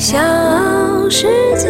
[0.00, 0.16] 小
[1.10, 1.26] 世
[1.58, 1.68] 界。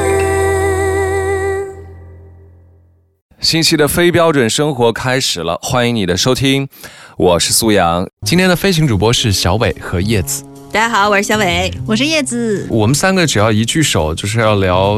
[3.41, 6.69] 新期的非标准生活开始了，欢迎你的收听，
[7.17, 8.09] 我是苏阳。
[8.25, 11.75] 今天的飞行主播是小伟和叶子，大家好，我是小伟。
[11.85, 14.95] 我是叶子，我们三个只要一聚首，就是要聊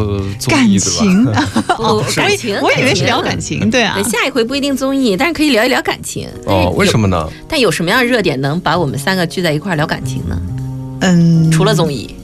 [0.51, 0.91] 感艺对吧？
[0.91, 1.27] 情，
[1.79, 6.29] 哦，感情，我以为是聊感感情，对啊对，，下一回不一定综艺，但是可以聊一聊感情。
[6.45, 7.07] 哦，为什么？
[7.07, 7.27] 呢？
[7.49, 10.39] 但有什么样的热点能把我们三个聚在一块聊感情呢？
[11.01, 12.15] 嗯，除了综艺，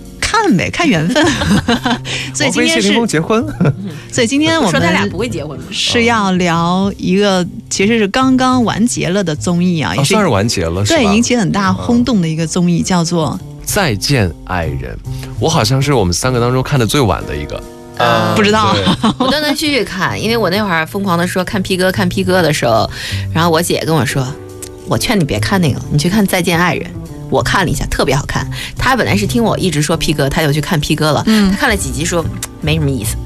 [0.43, 1.25] 看呗，看缘分。
[2.35, 3.45] 所以今天是结婚，
[4.13, 5.59] 所以今天我们说他俩不会结婚？
[5.71, 14.97] 是要聊一个其实是刚刚完结了的综艺啊，也哦，算是完结了，对引起很大轰动的一个综艺，叫做再见爱人，
[15.41, 17.61] 我好像是我们三个当中看的最晚的一个。
[17.99, 18.77] 呃不知道
[19.19, 22.89] 我断断续续看，因为我那会儿疯狂的说看 P 哥看 P 哥的时候，
[23.35, 24.25] 然后我姐跟我说，
[24.87, 26.89] 我劝你别看那个，你去看《再见爱人》。
[27.31, 28.49] 我看了一下，特别好看。
[28.77, 31.23] 他本来是听我一直说 P 哥，他就去看 P 哥了。
[31.27, 32.25] 嗯他看了几集说
[32.61, 33.17] 没什么意思，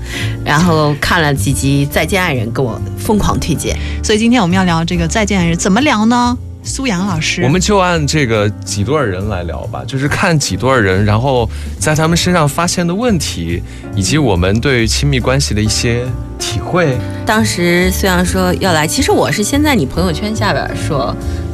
[0.45, 3.77] 然后看了几集《再见爱人》，跟我疯狂推荐。
[4.03, 6.37] 所以今天我们要聊这个再见爱人，怎么聊呢？
[6.65, 13.61] 苏阳老师，我们就按这个几对儿人来聊吧，就是看几对儿人，然后在他们身上发现的问题，
[13.97, 16.07] 以及我们对亲密关系的一些
[16.39, 16.97] 体会。
[17.27, 21.13] 当时虽然说要来，其实我是先在你朋友圈下边说，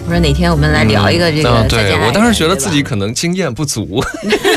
[0.09, 4.03] 我说哪天我们来聊一个这个对我当时觉得自己可能经验不足。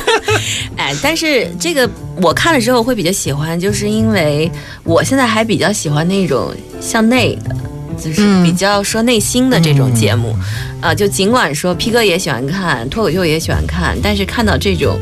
[0.77, 1.89] 哎，但是这个
[2.21, 4.49] 我看了之后会比较喜欢，就是因为
[4.85, 7.53] 我现在还比较喜欢那种向内的。
[8.01, 10.33] 就是嗯比较说内心的这种节目，
[10.79, 14.97] 啊，就尽管说 P 哥也喜欢看，脱口秀也喜欢看，但是看到这种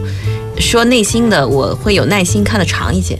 [0.59, 3.17] 说内心的，我会有耐心看的长一些。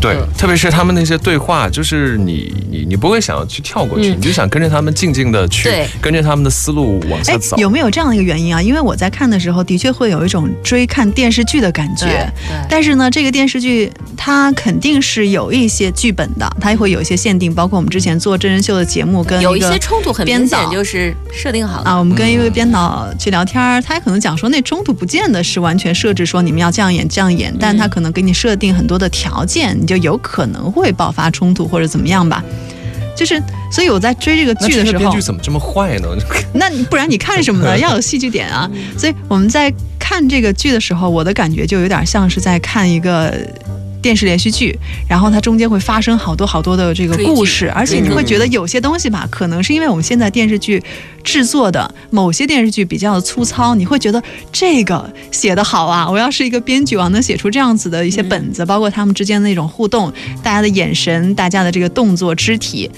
[0.00, 8.60] 对嗯，特别是他们那些对话，就是你你你不会想要去跳过去，嗯你就想跟着他们静静的去跟着他们的思路往下哎走。，有没有这样的一个原因啊？
[8.62, 12.30] 因为我在看的时候，的确会有一种追看电视剧的感觉。
[12.68, 21.90] 但是呢，这个电视剧它肯定是有一些剧本的，它会有一些限定，包括我们之前做真人秀的节目跟有一些冲突很明显编导就是设定好了。
[21.90, 32.42] 啊，我们跟一嗯位编导去聊天儿，他可能讲说那冲突不见得是完全设置说你们要这样演这样演，但他可能给你设定很多的条件，你就有可能会爆发冲突或者怎么样吧。
[33.14, 36.08] 就是，所以我在追这个剧的时候这个编剧，怎么这么坏呢？
[36.52, 37.78] 那你不然你看什么呢？
[37.78, 38.68] 要有戏剧点啊。
[38.98, 43.32] 所以我们在看这个剧的时候，我的感觉就有点像是在看一个。
[44.06, 44.78] 电视连续剧，
[45.08, 50.80] 然后它中间会发生好多好多的这个故事，而且你会觉得有些东西吧，可能是因为我们现在电视剧
[51.24, 54.22] 制作的某些电视剧比较的粗糙，你会觉得
[54.52, 56.08] 这个写得好啊！
[56.08, 62.88] 我要是一个编剧，我能写出这样子的一些本子，包括他们之间的那种互动，大家的眼神，大家的这个动作、肢体、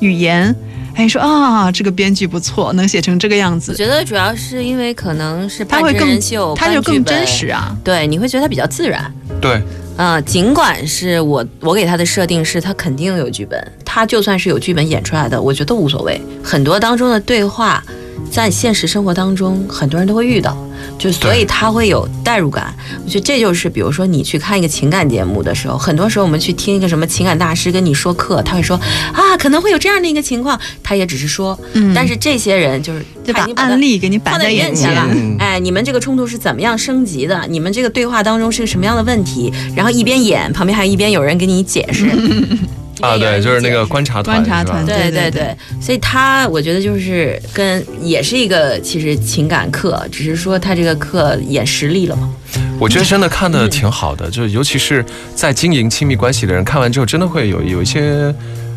[0.00, 0.54] 语言，
[0.94, 7.74] 哎，说啊，这个编剧不错，能写成这个样子我，觉得主要是因为可能是半真它会更人秀，它就更真实啊。
[7.82, 9.10] 对，你会觉得它比较自然。
[9.40, 9.62] 对，
[9.98, 16.20] 嗯，尽管是我我给他的设定是他肯定有剧本，他就算是有剧本演出来的，我觉得无所谓。
[16.42, 17.82] 很多当中的对话，
[18.30, 20.56] 在现实生活当中很多人都会遇到，
[20.98, 22.74] 就所以他会有代入感。
[23.04, 28.76] 我觉得这就是，比如说你去看一个情感节目的时候，很多时候我们去听一个什么情感大师跟你说课，他会说
[29.12, 37.46] 啊可能会有这样的一个情况，他也只是说，嗯但是这些人就是就把案例给你摆放在眼前了嗯，哎，你们这个冲突是怎么样升级的？
[37.48, 39.52] 你们这个对话当中是个什么样的问题？
[39.74, 42.06] 然后一边演，旁边还一边有人给你解释。
[43.00, 52.30] 啊，对，就是那个观察团，观察团对对对所以他我觉得就是跟也是一个其实情感课，只是说他这个课演实力了嘛。
[52.78, 55.04] 我觉得真的看的挺好的， 就尤其是
[55.34, 58.34] 在经营亲密关系的人，看完之后真的会有有一些。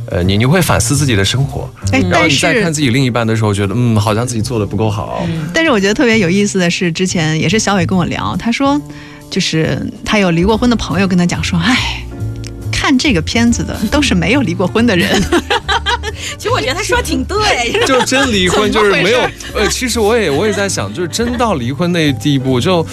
[0.07, 5.25] 呃，你你会反思自己的生活，哎，然后但你再看自己另一半的时候，觉得嗯，好像自己做的不够好。
[5.53, 8.81] 但是我觉得特别有意思的是，之前也是小伟跟我聊，他说，
[9.29, 12.03] 就是他有离过婚的朋友跟他讲说，哎。
[12.81, 15.07] 看这个片子的都是没有离过婚的人，
[16.35, 19.19] 其实我觉得他说的挺对， 就真离婚，就是没有。
[19.53, 22.83] 呃，其实我也我也在想，就是真到离婚那地步，就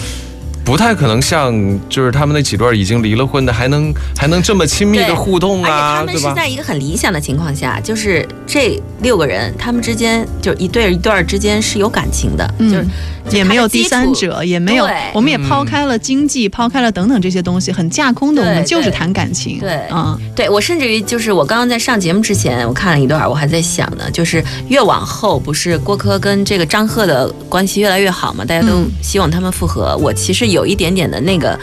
[0.62, 1.50] 不太可能像
[1.88, 6.34] 就是他们那几对儿已经离了婚的，还能还能这么亲密的互动啊，他们是？
[6.34, 12.86] 在一个很理想的情况下，就是这六个人他们之间就一对儿一对儿之间是有感情的，嗯就是
[13.32, 19.58] 也没有第三者，也没有，我们也抛开了经济，抛开了等等这些东西，很架空的，我们就是谈感情。
[19.58, 29.96] 对嗯，对我甚至于就是我刚刚在上节目之前，我看了一段，我还在想呢，就是越往后不是郭柯跟这个张赫的关系越来越好嘛，大家都嗯希望他们复合。
[29.98, 31.58] 我其实有一点点的那个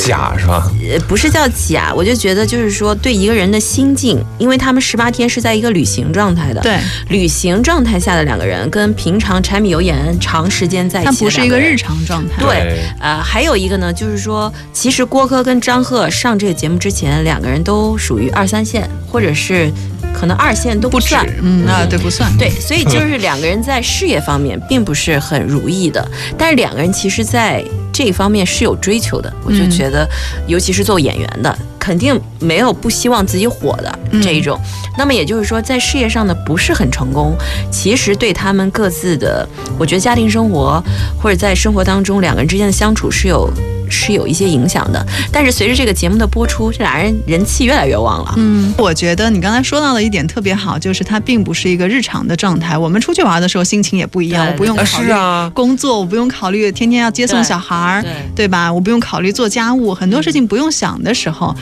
[0.00, 0.70] 假是吧？
[0.82, 6.78] 呃，不是叫假，我就觉得就是说对一个人的心境，因为他们十八天是在一个旅行状态的，，对，
[7.10, 11.76] 旅行状态下的两个人跟平常柴米油盐长时间在一起，它不是一个日。
[11.76, 12.42] 常状态。
[12.42, 19.70] 对呃，还有一个呢，就是说，其实郭柯跟张赫上这个节目之前，两个人都属于二三线，或者是
[20.14, 22.34] 可能二线都不止算。，嗯啊，对，不算。
[22.38, 27.62] 对，所以就是两个人在事业方面并不是很如意的，但是两个人其实在
[27.92, 29.30] 这一方面是有追求的。
[29.44, 30.08] 我就嗯觉得，
[30.46, 34.58] 尤其是做演员的，肯定没有不希望自己火的嗯这一种。
[34.96, 37.36] 那么也就是说，在事业上呢不是很成功，
[37.70, 39.46] 其实对他们各自的，
[39.78, 40.82] 我觉得家庭生活
[41.20, 43.50] 或者在生活当中两个人之间的相处是有。
[43.88, 48.34] 是有一些影响的，但是随着这个节目的播出，这俩人人气越来越旺了。
[48.36, 52.76] 嗯，我觉得你刚才说到的一点特别好，就是它并不是一个日常的状态。
[52.76, 58.72] 我们出去玩的时候心情也不一样，我不用啊考虑工作，我不用考虑天天要接送小孩儿，对对吧？
[58.72, 61.54] 我不用考虑做家务，很多事情不用想的时候，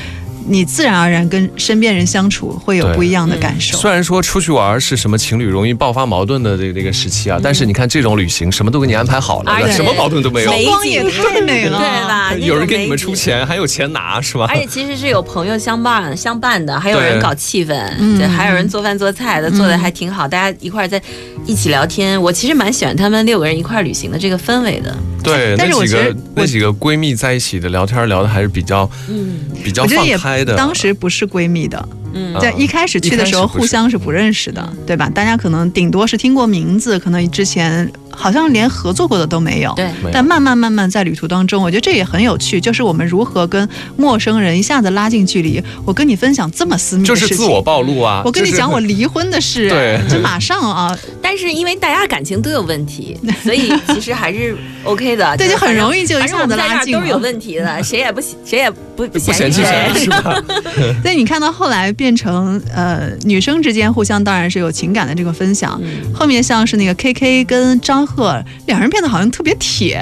[0.47, 3.77] 你自然而然跟身边人相处会有不一样的感受。
[3.79, 10.51] 虽然说出去玩是什么情侣容易爆发矛盾的这个这个时期啊，但是你看这种旅行什么都给你安排好了什么矛盾都没有。
[10.51, 12.35] 美光也太美了对吧？
[12.35, 14.47] 有人给你们出钱，还有钱拿是吧？
[14.49, 21.01] 而且其实是有朋友相伴相伴的，还有人搞气氛，嗯对，还有人做饭做菜的，做的还挺好，大家一块儿在
[21.47, 22.21] 一起聊天。
[22.21, 24.97] 我其实蛮喜欢他们六个人一块儿旅行的这个氛围的。
[25.23, 30.55] 对，但是我觉得那几个那几个闺蜜在一起的聊天聊的还是比较嗯比较放开的。
[30.55, 35.09] 当时不是闺蜜的，嗯在一开始去的时候互相是不认识的，对吧？
[35.15, 39.73] 大家可能顶多是听过名字，可能之前好像连合作过的都没有。
[39.75, 45.63] 对，但慢慢慢慢在旅途当中，我觉得这也很有趣，就是我们如何跟陌生人一下子拉近距离。
[45.85, 48.23] 我跟你分享这么私密的事情，是自我暴露啊！
[48.25, 55.37] 我跟你讲我离婚的事，对这马上啊，但是因为大家感情都有问题， 所以其实还是 OK 的。
[55.37, 56.05] 对，就很容易。
[56.07, 57.25] 就一下子拉近儿都是有。
[57.25, 60.05] 问题的， 谁也不谁也不不不嫌弃弃谁谁。
[60.05, 60.43] 是吧？
[61.03, 70.01] 所以你看到后来变成呃女生之间互相当然是有情感的这个分享，嗯后面像是那个 K K 跟张赫两人变得好像特别铁，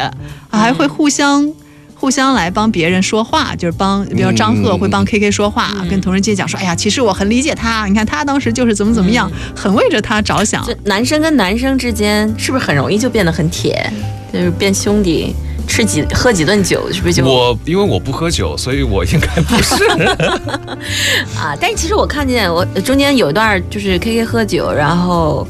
[0.50, 1.52] 还会互相。
[1.94, 10.66] 互相来帮别人说话，就是帮，比如张赫会帮 K K 说话，嗯跟童人杰讲说，哎呀，其实我很理解他，你看他当时就是怎么怎么样，很为着他着想。
[10.66, 13.88] 这男生跟男生之间是不是很容易就变得很铁，
[14.32, 15.32] 就是变兄弟，
[15.68, 19.84] 吃几喝几顿酒，是不是就我因为我不喝酒，所以我应该不是。
[21.38, 21.54] 啊？
[21.60, 25.46] 但是其实我看见我中间有一段就是 K K 喝酒，然后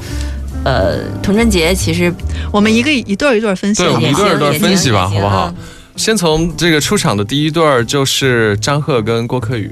[0.64, 2.12] 呃，童贞杰其实
[2.52, 4.10] 我们一个一对一对分析一对？
[4.10, 5.54] 一对分析吧，好不好嗯？
[5.96, 9.70] 先从这个出场的第一对就是张赫跟郭柯宇，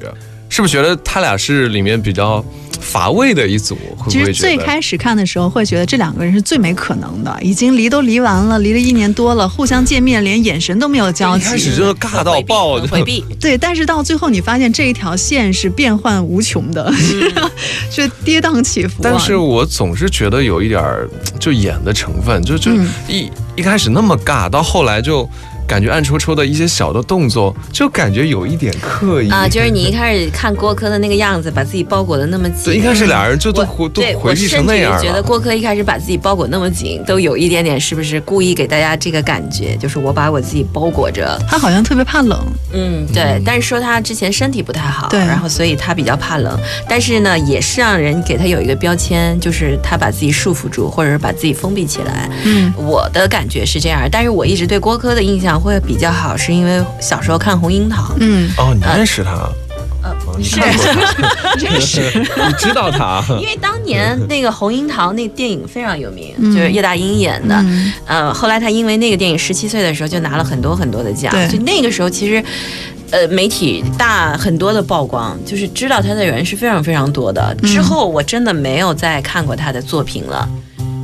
[0.49, 2.45] 是不是觉得他俩是里面比较
[2.81, 3.77] 乏味的一组？
[3.97, 4.33] 会其实？
[4.33, 11.77] 最开始看的时候，会觉得这两个人是最没可能的，已经离都离完了，离了一年多了，互相见面连眼神都没有交一开始集。
[11.77, 16.93] 就尬到爆，很回避， 对，但是到最后你发现这一条线是变幻无穷的，
[17.91, 19.01] 是跌宕起伏、啊。
[19.03, 25.29] 但是我总是觉得有一点儿就演的成分，就就嗯一、一开始那么尬，到后来就
[25.71, 32.65] 感觉暗戳戳的一些小的动作，就感觉有一点刻意啊，就是你一开始看郭柯的那个样子，把自己包裹的那么紧。
[32.65, 35.23] 对，一开始俩人就都回都对回避成那样我觉得。
[35.23, 41.41] 郭柯一开始把自己包裹那么紧，都有一点点是不是故意给大家这个感觉，就是我把我自己包裹着。
[41.49, 43.41] 他好像特别怕冷，嗯，对。
[43.47, 46.59] 但是说他之前身体不太好，对然后所以他比较怕冷。
[46.89, 52.29] 但是呢，也是让人给他有一个标签，就是他把自己束缚住，或者是把自己封闭起来。
[52.45, 58.03] 嗯，我的感觉是这样，但是我一直对郭柯的印象会比较好，是因为小时候看《红樱桃》。
[58.19, 59.49] 嗯，哦，你认识他？
[60.03, 61.55] 呃，哦你是看过他？
[61.57, 63.23] 认识， 你知道他？
[63.41, 67.55] 因为当年那个《红樱桃》那电影非常有名，嗯就是叶大鹰演的。
[67.57, 72.43] 嗯呃，后来他因为那个电影十七岁的时候就拿了很多很多的奖，就那个时候其实。
[73.13, 77.53] 呃，媒体大很多的曝光，就是知道他的人是非常非常多的。
[77.65, 80.49] 之后我真的没有再看过他的作品了。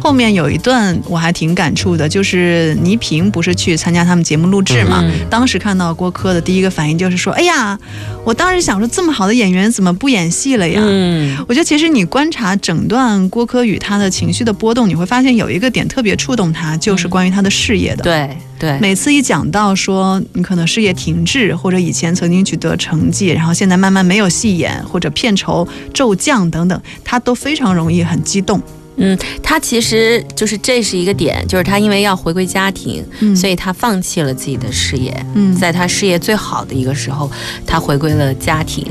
[0.07, 5.01] 后面有一段我还挺感触的，就是倪萍不是去参加他们节目录制嘛？
[5.03, 7.77] 嗯当时看到郭柯的第一个反应就是说：“哎呀，
[8.25, 18.05] 我当时想说这么好的演员怎么不演戏了呀？”嗯我觉得其实你观察整段郭柯与他的情绪的波动，你会发现有一个点特别触动他，就是关于他的事业的。
[18.05, 28.63] 对对，每次一讲到说你可能事业停滞，或者以前曾经取得成绩，然后现在慢慢没有戏演，或者片酬骤降等等，他都非常容易很激动。
[28.97, 35.15] 嗯，他其实就是这是一个点，就是他因为要回归家庭，嗯所以他放弃了自己的事业。
[35.35, 37.31] 嗯在他事业最好的一个时候，
[37.67, 38.87] 他回归了家庭，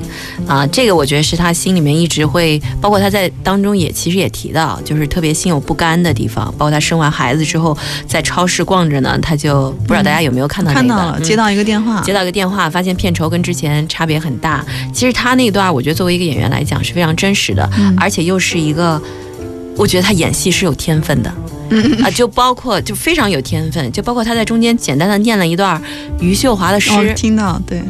[0.47, 14.63] 啊，这个我觉得是他心里面一直会，包括他在当中也其实也提到，就是特别心有不甘的地方，包括他生完孩子之后在超市逛着呢，他就不知道大家有没有看到那个，看到了，嗯接到一个电话，接到一个电话，发现片酬跟之前差别很大。
[14.93, 19.01] 其实他那段，我觉得作为一个演员来讲是非常真实的，嗯而且又是一个，
[19.75, 21.33] 我觉得他演戏是有天分的。
[22.03, 25.81] 啊，就包括就非常有天分，就包括他在中间简单的念了一段
[26.19, 27.81] 余秀华的诗，哦，听到对，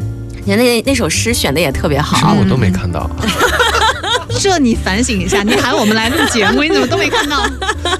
[0.46, 2.16] 你那那首诗选的也特别好。
[2.16, 3.08] 什么我都没看到。
[4.40, 7.46] 这你反省一下，你喊我们来录节目，你怎么都没看到？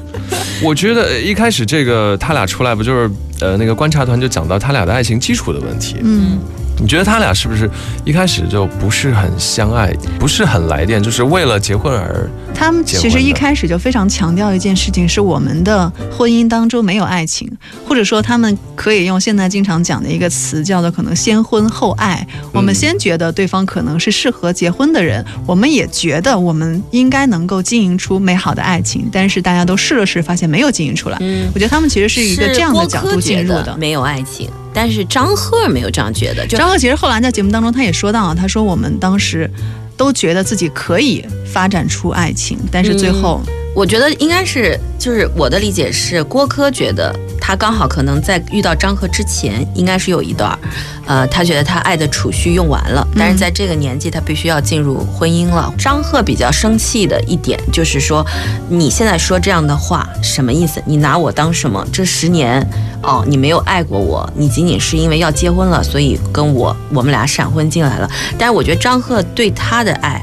[0.65, 5.97] 我觉得呃一开始这个他俩出来不就是呃那个观察团就讲到他俩的爱情基础的问题。
[6.03, 6.39] 嗯，
[6.79, 7.69] 你觉得他俩是不是
[8.05, 12.29] 一开始就不是很相爱，不是很来电，就是为了结婚而？
[12.55, 17.51] 他们其实一开始就非常强调一件事情，是我们的婚姻当中没有爱情，
[17.87, 22.27] 或者说他们可以用现在经常讲的一个词，叫做可能先婚后爱。
[22.53, 31.19] 我们先觉得对方可能是适合结婚的人，我们也觉得我们应该能够经营出美好的爱情，但是大家都试了试，发现没有经营出来。
[31.21, 33.77] 嗯，我觉得他们其实是一个这样的角度进入的。
[33.77, 39.51] 没有爱情，但是张赫没有这样觉得，就张赫其实后来在节目当中他也说到，他说我们当时
[39.97, 43.41] 都觉得自己可以发展出爱情，但是最后，
[43.77, 50.59] 我觉得应该是，就是我的理解是，郭柯觉得他刚好可能在遇到张赫之前，应该是有一段，
[51.05, 55.71] 呃，他觉得他爱的储蓄用完了，但是在这个年纪，他必须要进入婚姻了。
[55.77, 58.27] 张赫比较生气的一点就是说，
[58.71, 60.83] 你现在说这样的话什么意思？
[60.87, 61.87] 你拿我当什么？
[61.93, 62.67] 这十年
[63.03, 68.11] 哦，你没有爱过我，你仅仅是因为要结婚了，所以跟我我们俩闪婚进来了。
[68.39, 70.19] 但是我觉得张赫对他的爱，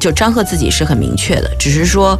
[0.00, 2.18] 就张赫自己是很明确的，只是说。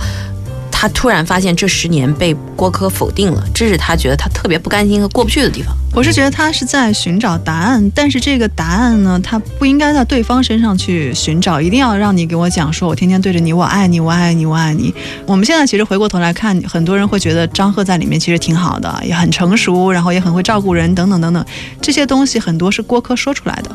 [0.80, 5.76] 他突然发现这十年被郭柯否定了，这是他觉得他特别不甘心和过不去的地方。
[5.92, 14.94] 我是觉得他是在寻找答案，但是这个答案呢，他不应该在对方身上去寻找，一定要让你给我讲说，我天天对着你，我爱你，我爱你，我爱你。
[15.26, 21.44] 我们现在其实回过头来看，很多人会觉得张赫在里面其实挺好的，也很成熟，然后也很会照顾人，等等等等，
[21.82, 23.70] 这些东西很多是郭柯说出来的。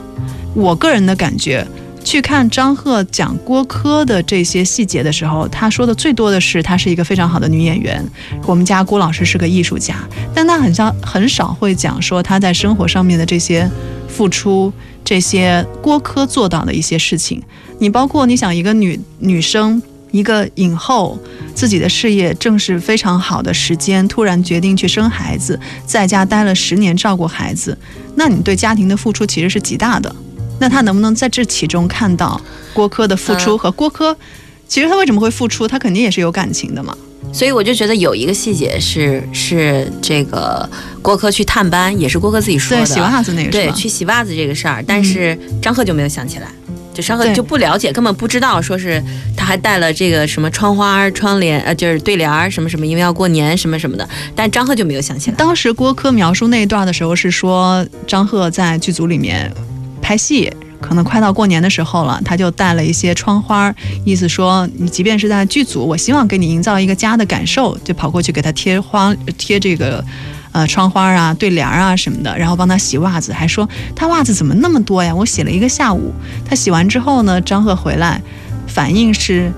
[0.53, 1.67] 我个人的感觉。
[2.03, 8.05] 去看张赫讲郭柯的这些细节的时候，他说的最多的是她是一个非常好的女演员，
[8.45, 9.95] 我们家郭老师是个艺术家，
[10.33, 13.69] 但他很像很少会讲说他在生活上面的这些
[14.07, 14.71] 付出，
[15.03, 17.41] 这些郭柯做到的一些事情。
[17.79, 19.81] 你包括你想一个女女生，
[20.11, 21.17] 一个影后，
[21.55, 27.77] 自己的事业正是非常好的时间，突然决定去生孩子，在家待了十年照顾孩子，
[28.15, 30.13] 那你对家庭的付出其实是极大的。
[30.59, 32.39] 那他能不能在这其中看到
[32.73, 34.15] 郭柯的付出嗯和郭柯？
[34.67, 35.67] 其实他为什么会付出？
[35.67, 36.95] 他肯定也是有感情的嘛。
[37.31, 40.69] 所以我就觉得有一个细节是是这个
[41.01, 43.71] 郭柯去探班，也是郭柯自己说对，的，洗袜子那个是对？
[43.71, 46.47] 去洗袜子这个事儿，但是张赫就没有想起来。
[46.93, 49.03] 就张赫就不了解，根本不知道，说是
[49.35, 55.35] 他还带了这个什么窗花儿、窗帘，呃，就是对联儿什么什么，因为要过年什么什么的，但张赫就没有想起来。
[55.35, 59.51] 当时郭柯描述那一段的时候是说，张赫在剧组里面
[60.03, 63.73] 拍戏，可能快到过年的时候了，他就带了一些窗花，
[64.05, 70.03] 意思说你即便是在剧组，我希望给你营造一个家的感受，就跑过去给他贴花贴这个。
[70.55, 75.11] 呃，窗花啊，对联啊什么的，然后帮他洗袜子，还说他袜子怎么那么多呀？
[75.11, 76.13] 我洗了一个下午。
[76.47, 78.21] 他洗完之后呢，张赫回来，
[78.67, 79.51] 反应是，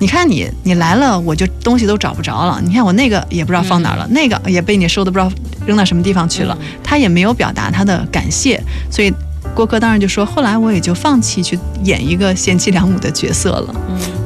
[0.00, 2.60] 你看你你来了，我就东西都找不着了。
[2.64, 5.30] 你看我那个也不知道放哪儿了，那个也被你收的不知道
[5.64, 6.58] 扔到什么地方去了。
[6.82, 8.60] 他也没有表达他的感谢，
[8.90, 9.14] 所以
[9.54, 13.74] 郭哥当然就说，后来我也就放弃去演一个贤妻良母的角色了。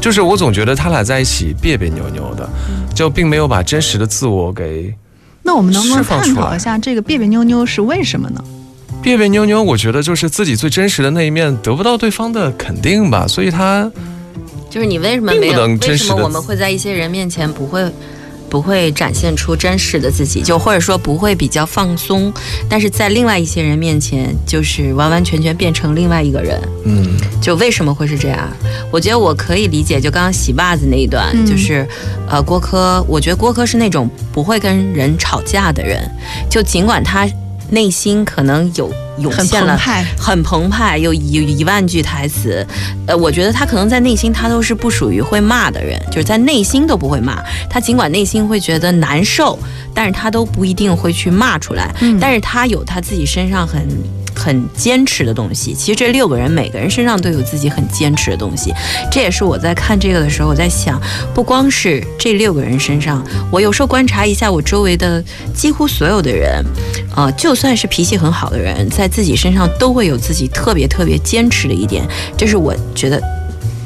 [0.00, 2.49] 就是我总觉得他俩在一起别别扭扭的，
[2.94, 4.94] 就并没有把真实的自我给
[5.42, 8.42] 那我们能不能探讨一下这个别别扭扭是为什么呢？
[9.02, 9.62] 别别扭扭。
[9.62, 13.90] 我觉得就是自己最真实的那一面得不到对方的肯定吧，所以他
[14.70, 15.58] 就是你为什么不没有？
[15.58, 17.82] 能真实地为什么我们会在一些人面前不会？
[18.49, 22.33] 不会展现出真实的自己，就或者说不会比较放松，
[22.69, 26.61] 但是在另外一些人面前，就是完完全全变成另外一个人。
[26.85, 28.49] 嗯就为什么会是这样？
[28.90, 31.87] 我觉得我可以理解，就刚刚洗袜子那一段，嗯就是，
[32.28, 36.02] 呃，郭柯，我觉得郭柯是那种不会跟人吵架的人，
[36.50, 37.28] 就尽管他
[37.71, 39.79] 内心可能有涌现了。
[40.19, 42.67] 很澎湃，有一有一万句台词，
[43.07, 47.43] 呃，我觉得他可能在内心他都是不属于会骂的人，就是在内心都不会骂。
[47.69, 49.59] 他尽管内心会觉得难受，
[49.95, 51.95] 但是他都不一定会去骂出来。
[52.01, 53.87] 嗯但是他有他自己身上很
[54.38, 55.75] 很坚持的东西。
[55.75, 58.73] 其实这六个人每个人身上都有自己很坚持的东西，
[59.11, 61.00] 这也是我在看这个的时候，我在想，
[61.35, 66.64] 不光是这六个人身上，我有时候观察一下我周围的几乎所有的人，
[67.16, 73.21] 呃，就算是脾气很好的人，在自己身上都会有自己特别特别坚持的一点，这是我觉得。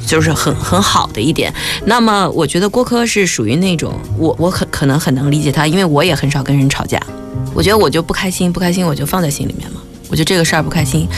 [0.04, 1.54] 就是很很好的一点。
[1.86, 7.00] 那么，我觉得郭柯是属于那种，我我很可能很能理解他，因为我也很少跟人吵架。
[7.54, 9.80] 我觉得我就不开心，不开心我就放在心里面嘛。
[10.12, 11.08] 我觉得这个事儿不开心，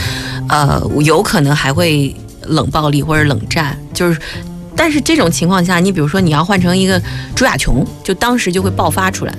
[0.48, 2.14] 呃，有可能还会
[2.46, 4.18] 冷暴力或者冷战，就是。
[4.76, 7.00] 但是这种情况下，你比如说你要换成一个
[7.32, 9.34] 朱亚琼，就当时就会爆发出来。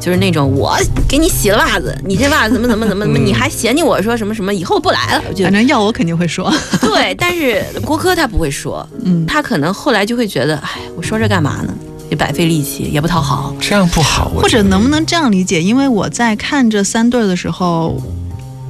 [0.00, 5.22] 就是那种我给你洗了袜子，你这袜子怎么怎么怎么怎么，你还嫌弃我说什么什么，以后不来了。
[5.42, 6.50] 反正要我肯定会说。
[6.80, 11.74] 对，但是郭柯他不会说，嗯，他可能后来就会觉得，哎，我说这干嘛呢？
[12.08, 13.54] 也白费力气，也不讨好。
[13.60, 14.30] 这样不好。
[14.30, 15.60] 或者能不能这样理解？
[15.60, 18.00] 因为我在看这三对儿的时候，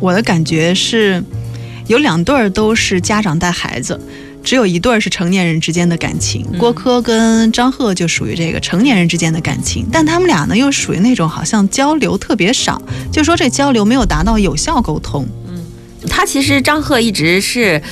[0.00, 1.22] 我的感觉是，
[1.86, 4.00] 有两对儿都是家长带孩子。
[4.44, 12.80] 只有一对儿是成年人之间的感情，郭柯跟张赫就属于这个成年人之间的感情，但他们俩呢又属于那种好像交流特别少，
[13.12, 15.26] 就说这交流没有达到有效沟通。
[15.48, 15.62] 嗯，
[16.08, 17.82] 他其实张赫一直是，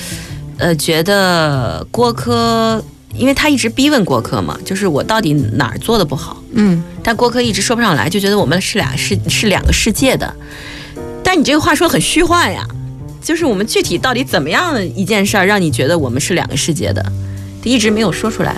[0.57, 2.83] 呃，觉得郭柯，
[3.13, 6.41] 因为他一直逼问郭柯嘛，就是我到底哪儿做的不好？
[6.53, 10.33] 嗯，但郭柯一直说不上来，就觉得我们是俩是是两个世界的，
[11.27, 12.65] 但你这个话说很虚幻呀。
[13.21, 17.05] 就是我们具体到底怎么样的一件事儿，让你觉得我们是两个世界的，
[17.65, 18.55] 一直没有说出来。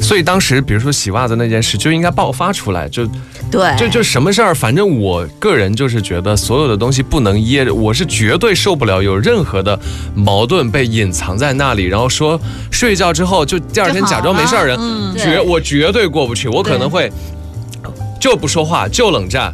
[0.00, 2.88] 所以当时，比如说洗袜子那件事，就应该爆发出来。
[2.88, 3.06] 就
[3.50, 7.74] 对，就就什么事儿，反正我个人就是觉得，所有的东西不能掖着。
[7.74, 9.78] 我是绝对受不了有任何的
[10.14, 14.78] 矛盾被隐藏在那里，然后说睡觉之后就第二天假装没事儿人，
[15.14, 16.48] 绝我绝对过不去。
[16.48, 17.12] 我可能会
[18.18, 19.52] 就不说话，就冷战。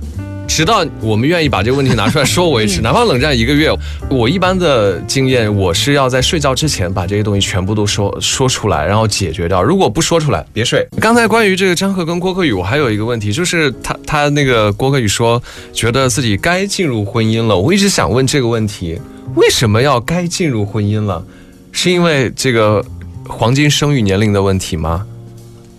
[0.49, 3.71] 直到我们愿意把这个问题拿出来说为止， 哪怕冷战一个月，
[4.11, 9.63] 我一般的经验，我是要在睡觉之前把这些东西全部都说说出来，然后解决掉。
[9.63, 10.87] 如果不说出来，别睡。
[11.01, 19.01] 刚才关于这个张赫跟郭柯宇，我还有一个问题，就是他他那个郭柯宇说觉得自己该进入婚姻了，我一直想问这个问题，
[19.35, 21.25] 为什么要该进入婚姻了？
[21.71, 22.85] 是因为这个
[23.27, 25.07] 黄金生育年龄的问题吗？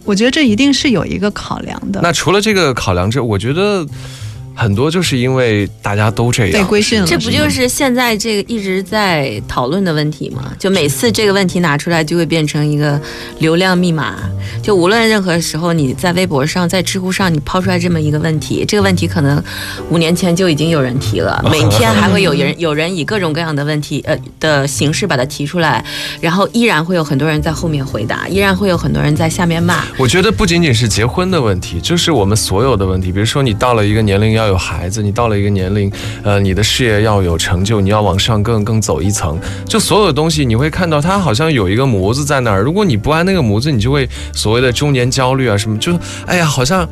[0.04, 2.00] 我觉得这一定是有一个考量的。
[2.02, 3.86] 那除了这个考量之，我觉得。
[4.56, 10.54] 很多就是因为大家都这样被规训了，这不就是现在这个一直在讨论的问题吗？
[10.60, 13.00] 就每次这个问题拿出来，就会变成一个
[13.40, 14.16] 流量密码。
[14.62, 19.44] 就无论任何时候，你在微博上、在知乎上，你抛出来这么一个问题，这个问题可能
[19.90, 25.84] 五年前就已经有人提了， 每天还会有人有人以各种各样的问题呃的形式把它提出来，
[26.22, 29.84] 然后依然会有很多人在后面回答，依然会有很多人在下面骂。
[29.98, 34.43] 我觉得不仅仅是结婚的问题，就是我们所有的问题，比如说你到了一个年龄要。
[34.44, 42.62] 要有孩子，你到了一个年龄，呃，你的事业要有成就，你要往上更更走一层，就所有的东西，你会看到它好像有一个模子在那儿。
[42.62, 46.88] 如果你不按那个模子，你就会所谓的中年焦虑啊什么，就哎呀，好像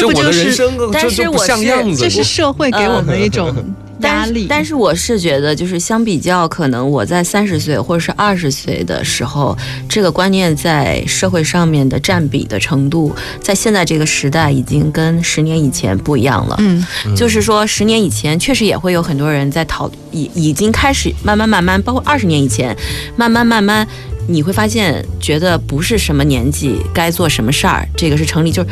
[0.00, 2.02] 这我的人生就就不像样子。
[2.02, 3.54] 这是社会给我们一种。
[4.02, 9.54] 压力，但是我是觉得，就是相比较，可能我在三十岁或者是二十岁的时候，
[9.86, 16.56] 这个观念在社会上面的占比的程度，在现在这个时代已经跟十年以前不一样了。
[16.60, 16.82] 嗯，
[17.14, 22.74] 就是说十年以前确实也会有很多人在讨，已已经开始慢慢慢慢，包括二十年以前，
[23.16, 23.86] 慢慢慢慢，
[24.26, 28.68] 你会发现觉得不是什么年纪该做什么事儿，这个是成立，就是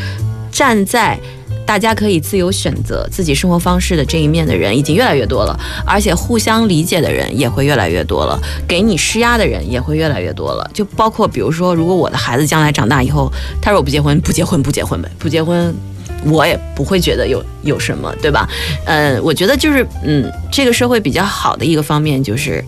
[0.58, 1.16] 站在。
[1.64, 10.70] 大家可以自由选择自己生活方式的这一面的人已经越来越多了，而且互相理解的人也会越来越多了，给你施压的人也会越来越多了。
[10.72, 15.74] 就包括比如说，如果我的孩子将来长大以后，他说我不结婚，不结婚，不结婚呗，不结婚，
[16.24, 18.48] 我也不会觉得有有什么，对吧？
[18.86, 22.64] 嗯，我觉得就是嗯，这个社会比较好的一个方面就是，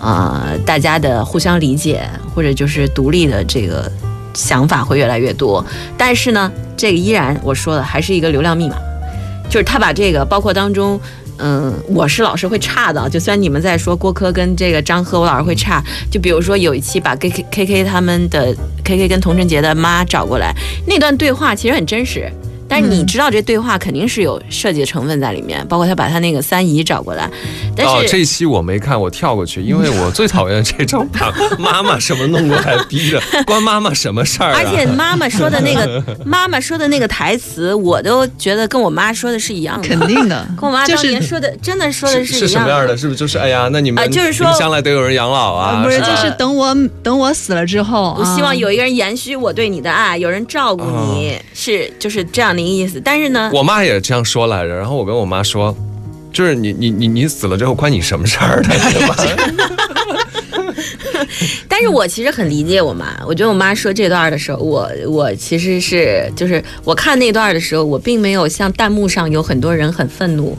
[0.00, 2.00] 呃，大家的互相理解
[2.34, 3.92] 或者就是独立的这个。
[4.34, 5.64] 想法会越来越多，
[5.96, 8.76] 但是呢，这个依然我说的还是一个流量密码，
[9.50, 11.00] 就是他把这个包括当中，
[11.38, 20.54] 嗯，我是老师会差的，就虽然你们在说郭柯跟这个张赫，我老师会差，就比如说有一期把 K K K K 他们的 K K 跟童晨杰的妈找过来，
[20.86, 22.30] 那段对话其实很真实。
[22.68, 27.28] 但是你知道这对话肯定是有设计的成分在里面，包括他把他那个三姨找过来。
[27.74, 34.52] 但哦，这一期我没看，我跳过去，因为我最讨厌这种把 妈妈什么弄过来逼着，关妈妈什么事儿？
[34.54, 39.88] 而且妈妈说的那个 妈妈说的那个台词，我都觉得跟我妈说的是一样的。
[39.88, 42.40] 肯定的，跟我妈当年说的真的说的是一样。
[42.40, 42.96] 是什么样的？
[42.96, 45.82] 是不是就是哎呀，那你们就是说将来得有人养老啊？
[45.82, 53.00] 不是，就是等我等我死了之后，我希望有一个人延续我对你的爱，有人照顾你，是就是这样的一个意思。
[53.02, 53.50] 但是呢。
[53.54, 55.74] 我妈也这样说来着，然后我跟我妈说，
[56.32, 58.68] 就是你你你你死了之后关你什么事儿呢？
[58.92, 59.16] 对吧？
[61.68, 70.56] 但是我其实很理解我妈，我觉得我妈说这段的时候，我我其实是就是我看那段的时候，我并没有像弹幕上有很多人很愤怒，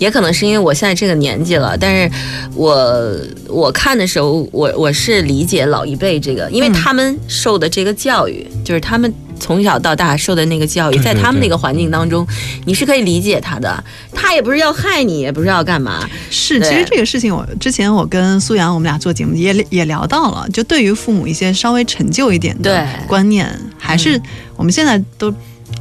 [0.00, 2.10] 也可能是因为我现在这个年纪了，但是
[2.56, 9.14] 我我看的时候，我我是理解老一辈这个，因为嗯他们受的这个教育，就是他们。
[9.42, 12.26] 从小到大受的那个教育，在他们那个环境当中，
[12.66, 13.82] 你是可以理解他的。
[14.12, 16.06] 他也不是要害你，也不是要干嘛。
[16.28, 24.20] 是，其实这个事情我之前我跟苏阳我们俩做节目也也聊到了，就对于父母一些稍微陈旧一点的观念，还是
[24.56, 25.32] 我们现在都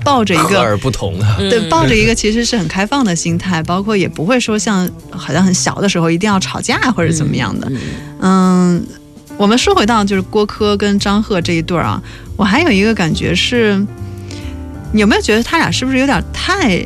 [0.03, 0.43] 抱着一个。
[0.49, 1.35] 和而不同啊。
[1.37, 7.67] 对，嗯抱着一个其实是很开放的心态，包括也不会说像好像很小的时候一定要吵架或者怎么样的。
[7.69, 7.77] 嗯
[8.21, 8.87] 嗯，
[9.37, 12.01] 我们说回到就是郭柯跟张赫这一对儿啊，
[12.35, 13.77] 我还有一个感觉是，
[14.91, 16.81] 你有没有觉得他俩是不是有点太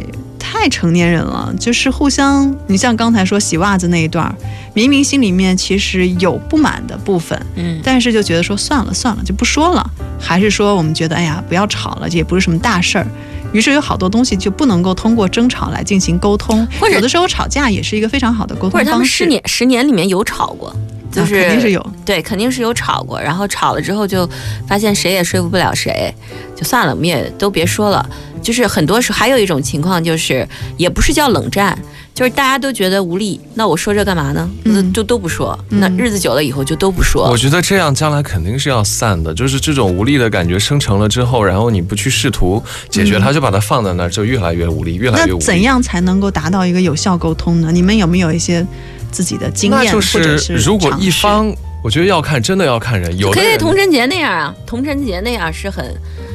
[0.64, 1.54] 太成年人了？
[1.60, 4.34] 就是互相，你像刚才说洗袜子那一段，
[4.74, 9.86] 明明心里面其实有不满的部分，嗯，但是就觉得说算了算了就不说了，
[10.18, 13.06] 还是说我们觉得哎呀不要吵了，这也不是什么大事儿。
[13.52, 19.26] 于是有好多东西就不能够通过争吵来进行沟通，或者有的时候吵架也是一个非常好的沟或者他通方式。
[19.26, 20.74] 们十年十年里面有吵过，
[21.14, 24.28] 就啊是、肯定是有，对，肯定是有吵过，然后吵了之后就
[24.68, 26.14] 发现谁也说服不了谁，
[26.56, 28.10] 就算了，我们也都别说了。
[28.42, 30.46] 就是很多时候还有一种情况，就是
[30.76, 31.78] 也不是叫冷战，
[32.14, 34.50] 就是大家都觉得无力，那我说这干嘛呢？
[34.64, 37.38] 那嗯就都不说，嗯那日子久了以后就都不说我。
[37.38, 45.40] 觉得这样将来肯定是要散的，就是这种无力的感觉生成了之后，然后你不去试图解决它，就把它放在那儿，就越来越无力，越来越无力。
[45.40, 47.72] 那怎样才能够达到一个有效沟通呢？
[47.72, 48.68] 你们有没有一些
[49.14, 53.16] 自己的经验，就或者是如果一方，我觉得要看，真的要看人。
[53.18, 55.86] 有可的人，以童晨杰那样啊，童晨杰那样是很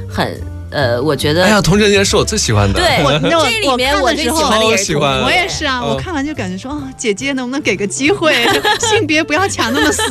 [0.09, 2.79] 很呃，我觉得、哎呀，童晨杰是我最喜欢的。
[2.79, 8.35] 对我那我这里面我最喜我看的时候欢的也是超喜欢我也是啊，嗯我看完就感觉说，啊，姐姐能不能给个机会，
[8.81, 10.03] 性别不要卡那么死。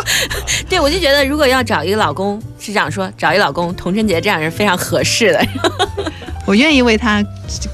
[0.68, 5.46] 对，我就觉得如果要找一个老公，市长说找一老公，童晨杰这样是非常合适的。
[6.48, 7.22] 我愿意为他，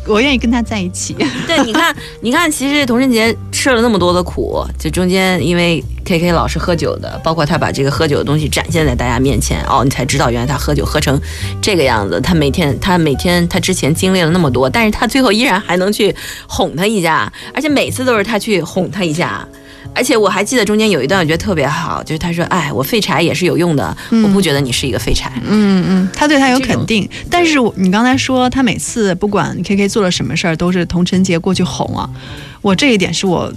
[0.04, 1.14] 我愿意跟他在一起。
[1.46, 11.16] 对，你看，你看，其实童晨杰吃了那么多的苦，就中间因为 K K 老是喝酒的，包括他把这个喝酒的东西展现在大家面前，哦，你才知道原来他喝酒喝成
[11.62, 12.20] 这个样子。
[12.20, 16.12] 他每天，他每天，他之前经历了那么多，但是他最后依然还能去
[16.48, 19.46] 哄他一下，而且每次都是他去哄他一下。
[19.92, 25.32] 而且我还记得中间有一段我觉得特别好，就是他说：“哎，我废柴也是有用的，我不觉得你是一个废柴。
[25.44, 32.08] 嗯嗯，他对他有肯定，但是你刚才说他每次不管 K K 做了什么事儿，都是童晨杰过去哄啊。
[32.62, 33.52] 我这一点是我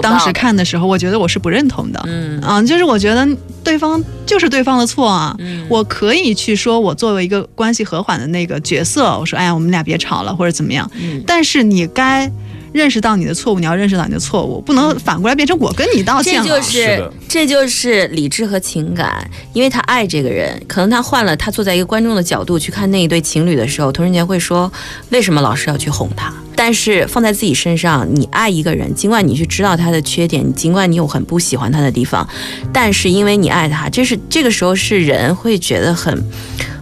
[0.00, 2.00] 当时看的时候，我觉得我是不认同的。
[2.06, 3.26] 嗯啊，就是我觉得
[3.64, 5.34] 对方就是对方的错啊。
[5.40, 10.88] 嗯我可以去说，我作为一个关系和缓的那个角色，我说，哎呀，我们俩别吵了，或者怎么样。
[10.94, 12.30] 嗯，但是你该
[12.72, 16.44] 认识到你的错误，你要认识到你的错误，不能反过来变成我跟你道歉了。
[16.44, 24.72] 这就是是这就是理智和情感，因为他爱这个人，可能他换了，他坐在一个观众的角度去看那一对情侣的时候，童仁杰会说，
[25.10, 26.32] 为什么老师要去哄他？
[26.54, 32.26] 但是放在自己身上，你爱一个人，尽管你去知道他的缺点，尽管你有很不喜欢他的地方，
[32.72, 36.22] 但是因为你爱他，这是这个时候是人会觉得很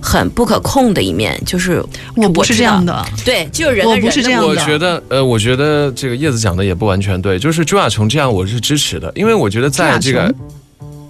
[0.01, 1.83] 很不可控的一面，就是
[2.17, 4.49] 我不是这样的，对，就是人我不不是这样的。
[4.49, 10.35] 我觉得，呃，我觉得这个叶子讲的也不完全对，就是朱亚琼这样，我是支持的，因为我觉得在这个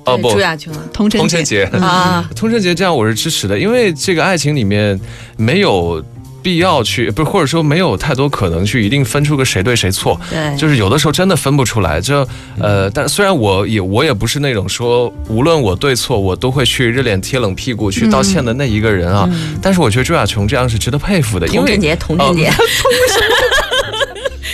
[0.05, 0.33] 哦不。
[0.33, 0.73] 朱，亚琼。
[0.75, 4.99] 啊童晨童晨杰，啊，童晨杰这样我是支持的，因为这个爱情里面
[5.39, 6.05] 没有
[6.43, 12.01] 必要去，不是或者说没有太多可能去一定分出个谁对谁错，对，就是有的时候真的分不出来。
[12.01, 12.27] 就
[12.59, 22.51] 呃，但虽然我也我也不是那种说无论我对错我都会去热脸贴冷屁股去道歉的那一个人啊，嗯但是我觉得朱亚琼这样是值得佩服的，因为童贞杰，童贞杰。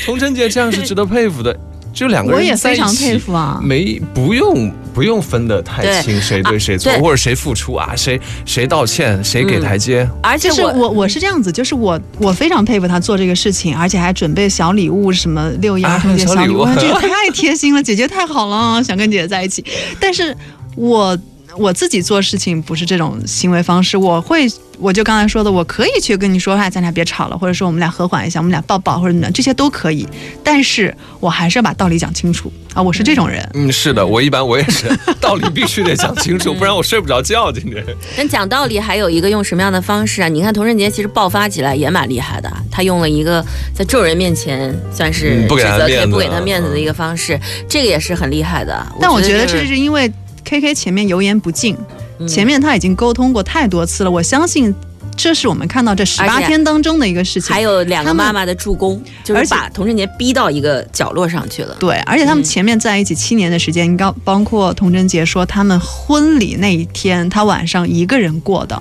[0.05, 1.57] 童贞杰这样是值得佩服的，
[1.97, 3.19] 就两个我也人在一非常佩起。
[3.19, 3.59] 服啊。
[3.63, 10.05] 没不用不用分得太清，谁对谁错，啊或者谁付出啊，谁谁道歉，谁给嗯台阶。
[10.05, 19.65] 就是而且我我我是这样子，就是我我非常佩服他做这个事情，而且还准备小礼物，什么六一啊儿童节小礼物小礼物，这也太贴心了，姐姐太好了，想跟姐姐在一起。
[19.99, 20.37] 但是
[20.77, 21.19] 我
[21.59, 24.47] 我自己做事情不是这种行为方式，我会
[24.79, 30.07] 我就刚才说的，我可以去跟你说，哎，咱俩别吵了，或者说我们俩和缓一下，我们俩抱抱或者怎么样，这些都可以。
[30.45, 33.49] 但是我还是要把道理讲清楚啊，我是这种人。
[33.55, 34.87] 嗯，是的， 我一般我也是，
[35.21, 37.51] 道理必须得讲清楚， 不然我睡不着觉。
[37.51, 37.83] 今天
[38.19, 40.29] 那讲道理，还有一个用什么样的方式啊？
[40.29, 48.87] 你看童振杰其实爆发起来也蛮厉害的，他用了一个在众人面前算是嗯不给他指责面子不给他面子的一个方式，这个也是很厉害的。
[49.01, 50.13] 但我觉得这是是因为
[50.47, 51.77] K K 前面油盐不进，
[52.21, 54.73] 嗯前面他已经沟通过太多次了，我相信
[55.17, 57.53] 这是我们看到这十八天当中的一个事情。
[57.53, 61.75] 还有两个妈妈的助攻，就而把童贞杰逼到一个角落上去了。
[61.81, 68.81] 对，而且他们嗯前面在一起七年的时间，刚包括童贞杰说他们婚礼那一天，他晚上一个人过的，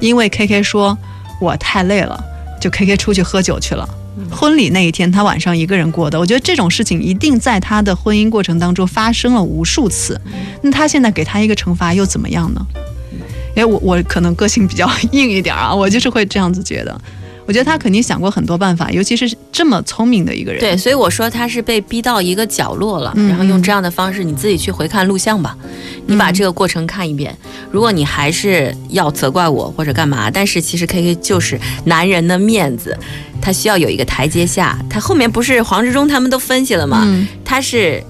[0.00, 0.98] 因为 K K 说
[1.40, 2.18] 我太累了，
[2.60, 3.88] 就 K K 出去喝酒去了。
[4.30, 6.18] 婚礼那一天，他晚上一个人过的。
[6.18, 10.20] 我觉得这种事情一定在他的婚姻过程当中发生了无数次。
[10.62, 12.66] 那他现在给他一个惩罚又怎么样呢？
[13.56, 17.00] 因为我我可能个性比较硬一点啊，我就是会这样子觉得。
[17.50, 20.60] 我觉得他肯定想过很多办法，尤其是这么聪明的一个人。
[20.60, 25.56] 对，所以我说他是被逼到一个角落了，嗯然后用这样的方式，你自己去回看录像吧，
[26.06, 27.36] 你把嗯这个过程看一遍。
[27.72, 32.96] 如果你还是要责怪我或者干嘛，但是其实 K K 就是男人的面子，
[33.42, 34.78] 他需要有一个台阶下。
[34.88, 37.02] 他后面不是黄志忠他们都分析了吗？
[37.04, 38.00] 嗯，他是。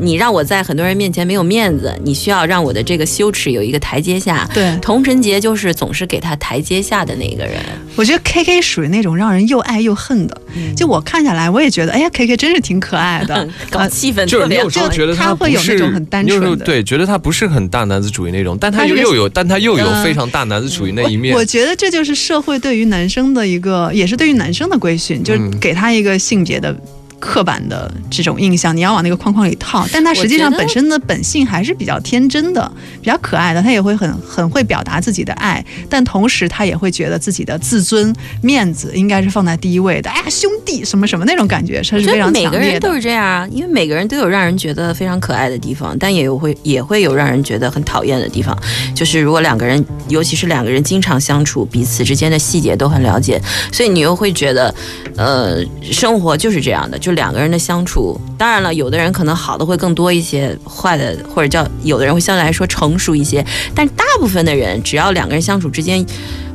[0.00, 4.48] 你让我在很多人面前没有面子，你需要让我的这个羞耻有一个台阶下。
[4.54, 7.56] 对，童晨杰就是总是给他台阶下的那个人，
[7.96, 10.36] 我觉得 K K 属于那种让人又爱又恨的。
[10.76, 13.48] 就我看下来，我也觉得，哎呀，K K 真是挺可爱的。
[13.70, 14.64] 搞气氛就是你特别好。
[14.64, 21.40] 有时候觉得他会不是有那种很单纯的对，觉得他不是很大男子主义那种，但他又又有，但他又有嗯非常大男子主义那一面我。
[21.40, 26.74] 我觉得这就是社会对于男生的一个，也是对于男生的规训，就是嗯给他一个性别的。
[27.20, 33.62] 刻板的这种印象，你要往那个框框里套，但他实际上本身的本性还是比较天真的，比较可爱的。
[33.62, 40.10] 他也会很很会表达自己的爱，但同时他也会觉得自己的自尊、面子应该是放在第一位的。
[40.10, 42.94] 哎呀，兄弟什么什么那种感觉，他是非常我觉得每强烈的个人都。
[42.94, 48.56] 是这样啊，因为每个人都有让人觉得非常可爱的地方，但也有会也会有让人觉得很讨厌的地方。
[48.94, 54.74] 就是如果两个人，尤其是两个人经常相处，彼此之间的细节都很了解，所以你又会觉得，
[55.16, 58.20] 呃，生活就是这样的，就两个人的相处。
[58.38, 63.44] 当然了，有的人可能好的会更多一些，坏的或者叫有的人会相对来说成熟一些，
[63.74, 66.04] 但大部分的人，只要两个人相处之间。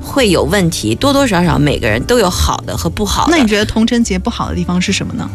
[0.07, 3.31] 会有问题，多多少少每个人都有好的和不好的。
[3.35, 5.27] 那你觉得童晨杰不好的地方是什么呢？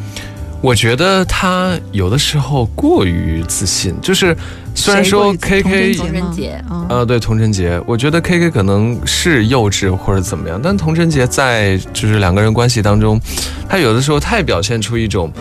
[0.60, 4.36] 我觉得他有的时候过于自信，就是
[4.74, 6.26] 虽然说谁过于自 K 童贞 K 杰吗？
[6.28, 6.86] 童贞杰嗯。
[6.88, 13.18] 呃，对，童晨杰，我觉得 K K 可能是幼稚或者怎么样，但童晨杰在就是两个人关系当中，
[13.68, 15.32] 他有的时候太表现出一种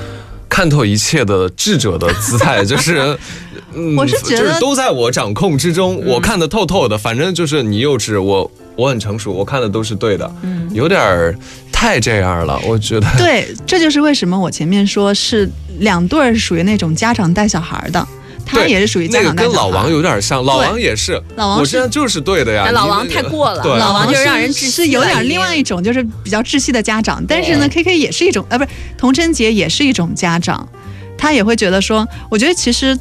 [0.47, 3.17] 看透一切的智者的姿态， 就是。
[3.71, 6.07] 嗯我是觉得就是都在我掌控之中，嗯。
[6.07, 6.97] 我看得透透的。
[6.97, 10.67] 反正就是你幼稚，我我很成熟，我看的都是对的，嗯。
[10.73, 11.35] 有点儿
[11.79, 12.59] 太这样了。
[12.67, 18.05] 我觉得，对，这就是为什么我前面说是两对儿是属于那种家长带小孩儿的，
[18.45, 19.53] 他也是属于家那个长带小孩儿。
[19.53, 22.69] 跟老王有点像，老王也是，老王我现在就是对的呀。
[22.71, 27.23] 老王太过了老王就是让人窒息是有点另外一种，就是比较窒息的家长。
[27.25, 30.67] 但是呢，K K 也是一种，呃，不是童贞杰也是一种家长，
[31.17, 32.99] 他也会觉得说，我觉得其实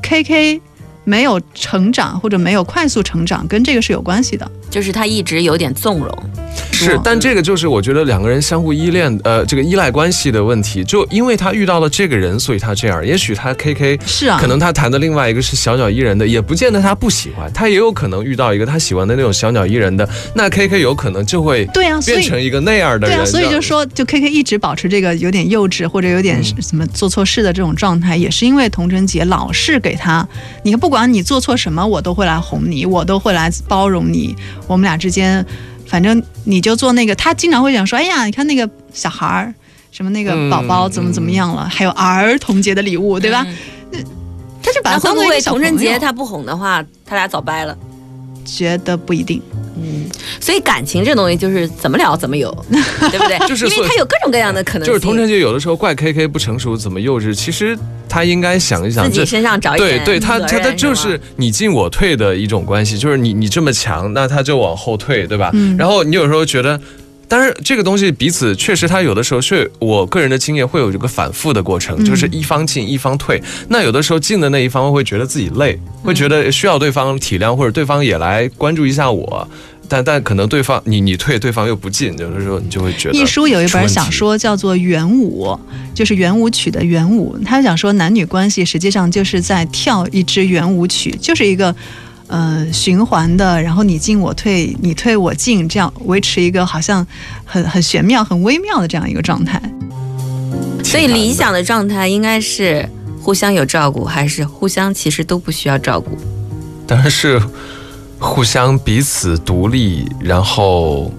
[0.00, 0.60] K K
[1.04, 4.50] 没有成长或者没有快速成长，跟这个是有关系的。
[4.70, 6.16] 就是他一直有点纵容，
[6.70, 10.84] 是，但这个就是我觉得两个人相互依恋，呃，这个依赖关系的问题。
[10.84, 13.04] 就因为他遇到了这个人，所以他这样。
[13.04, 23.16] 也许他 K K 是啊，可能他谈的另外一个是小鸟依人的，也不见得他不喜欢，他也有可能遇到一个他喜欢的那种小鸟依人的，那 K K 有可能就会对啊，变成一个那样的人。
[23.16, 30.24] 对啊，所以就说，就 K K 一直保持这个有点幼稚或者有点嗯什么做错事的这种状态，也是因为童贞杰老是给他，
[30.62, 35.46] 你看不管你做错什么，我都会来哄你，我都会来包容你，我们俩之间，
[35.86, 39.54] 反正你就做那个，他经常会讲说，哎呀，你看那个小孩儿。
[39.92, 41.68] 什么那个宝宝嗯怎么怎么样了？
[41.68, 43.44] 还有儿童节的礼物，对吧？
[43.92, 44.04] 嗯
[44.62, 47.76] 他就把他那会不会当做一个小朋友杰他不哄的话，他俩早掰了？
[48.44, 49.40] 觉得不一定。
[49.82, 50.04] 嗯，
[50.40, 52.50] 所以感情这东西就是怎么聊怎么有，
[53.10, 53.38] 对不对？
[53.48, 57.76] 就是因为他有各种各样的可能性，就是童晨就有的时候怪 K K 不成熟，怎么幼稚，其实
[58.08, 59.10] 他应该想一想。
[59.10, 65.50] 自己身上找一点对对，他他他就是你进我退的一种关系，就是你你这么强，那他就往后退，对吧？
[65.54, 66.78] 嗯然后你有时候觉得。
[67.30, 73.40] 当然，这个东西彼此确实，他有的时候是我个人的经验会有这个反复的过程，嗯就是一方进一方退。
[73.68, 79.48] 那有的时候进的那一方会觉得自己累，会觉得需要对方体谅，或者对方也来关注一下我。
[79.88, 85.46] 但但可能对方你你退，对方又不进，有的时候你就会觉得一书有一本小说叫做《圆舞》，
[85.94, 87.38] 就是圆舞曲的圆舞。
[87.44, 91.74] 他想说男女关系实际上就是在跳一支圆舞曲，就是一个
[92.30, 97.04] 呃循环的，然后你进我退，你退我进，这样维持一个好像
[97.44, 99.60] 很很玄妙、很微妙的这样一个状态。
[100.84, 102.88] 所以理想的状态应该是
[103.20, 106.16] 互相有照顾，还是互相其实都不需要照顾？
[106.86, 107.42] 当然是
[108.18, 111.12] 互相彼此独立，然后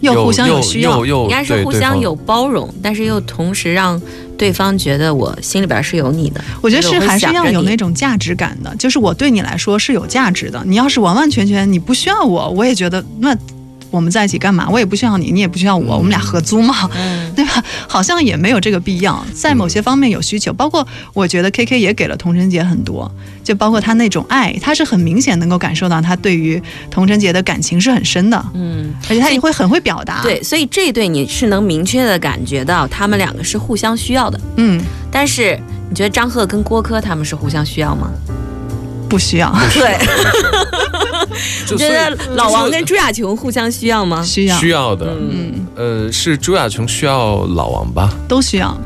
[0.00, 4.00] 又互相有需要又，又应该是互相有包容，但是又同时让
[4.36, 6.42] 对方觉得我心里边是有你的。
[6.60, 10.62] 我觉得是还是要有那种价值感的，就是我对你来说是有价值的。
[10.66, 13.36] 你要是完完全全你不需要我，我也觉得那
[13.94, 14.68] 我们在一起干嘛？
[14.68, 17.62] 我也不需要你，你也不需要我，我们俩合租嘛，嗯 对吧？
[17.88, 23.10] 好像也没有这个必要，在某些方面有需求，包括我觉得 K K 也给了童晨杰很多，
[23.44, 34.40] 就包括他那种爱，他是很明显能够感受到他对于童晨杰的感情是很深的，嗯，而且他也会很会表达。，对，所以这一对你是能明确的感觉到他们两个是互相需要的。
[34.56, 34.80] 嗯，
[35.10, 38.10] 但是你觉得张赫跟郭柯他们是互相需要吗？
[39.14, 39.96] 不需要，对，
[41.66, 44.20] 就你觉得老王跟朱亚琼互相需要吗？
[44.26, 45.06] 需要需要的。
[45.30, 48.10] 嗯，呃，是朱亚琼需要老王吧？
[48.26, 48.76] 都需要。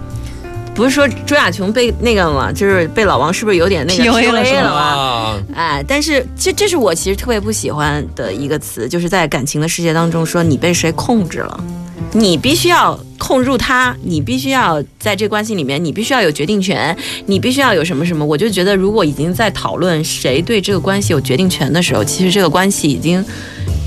[0.78, 4.70] 不是说朱亚琼被那个嘛，就是被老王是不是有点那个 PUA 了？
[4.70, 11.64] 啊，哎，但是这这是我其实特别不喜欢的一个词，就是在感情的世界当中说你被谁控制了，
[12.12, 18.24] 你必须要控入他，你必须要在这关系里面，你必须要有决定权，你必须要有什么什么。
[18.24, 23.24] 我就觉得，如果已经在讨论谁对这个关系有决定权的时候，其实这个关系已经。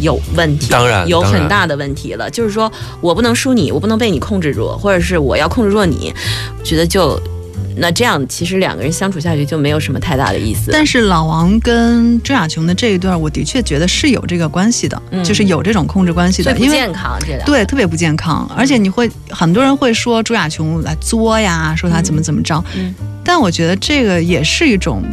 [0.02, 2.30] 有问题，当然有很大的问题了。
[2.30, 6.14] 就是说我不能输你，我不能被你控制住，或者是我要控制住你，
[6.64, 7.18] 觉得就
[7.78, 10.72] 那这样，其实两个人相处下去就没有什么太大的意思。
[10.74, 25.04] 但是老王跟朱亚琼的这一段，我的确觉得是有这个关系的，嗯就是有这种控制关系的，不因为健康，对特别不健康，而且你会很多人会说朱亚琼来作呀，说他怎么怎么着，嗯但我觉得这个也是一种。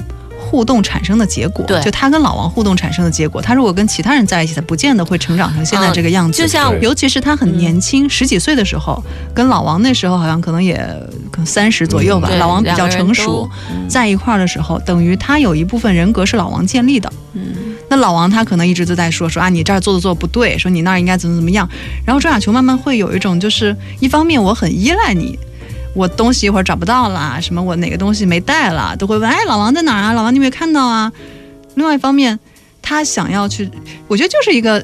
[0.48, 3.42] 互动产生的结果，对就他跟老王互动产生的结果。
[3.42, 6.40] 他如果跟其他人在一起，他不见得会成长成现在这个样子。
[6.40, 9.02] 就像尤其是他很年轻，十几岁的时候，
[9.34, 10.76] 跟老王那时候好像可能也
[11.30, 12.28] 可能三十左右吧。
[12.28, 13.48] 对老王比较成熟
[13.88, 17.12] 在一块儿的时候，等于他有一部分人格是老王建立的。
[17.34, 17.42] 嗯
[17.90, 21.66] 那老王他可能一直都在说说啊，你这儿做的做得不对，说你那儿应该怎么怎么样。
[22.04, 25.38] 然后周亚琼慢慢会有一种，就是一方面我很依赖你，
[25.98, 30.12] 我东西一会儿找不到了，什么我哪个东西没带了，都会问，哎，老王在哪儿啊？
[30.12, 31.12] 老王你有没有看到啊？
[31.74, 32.38] 另外一方面，
[32.80, 33.68] 他想要去，
[34.06, 34.80] 我觉得就是一个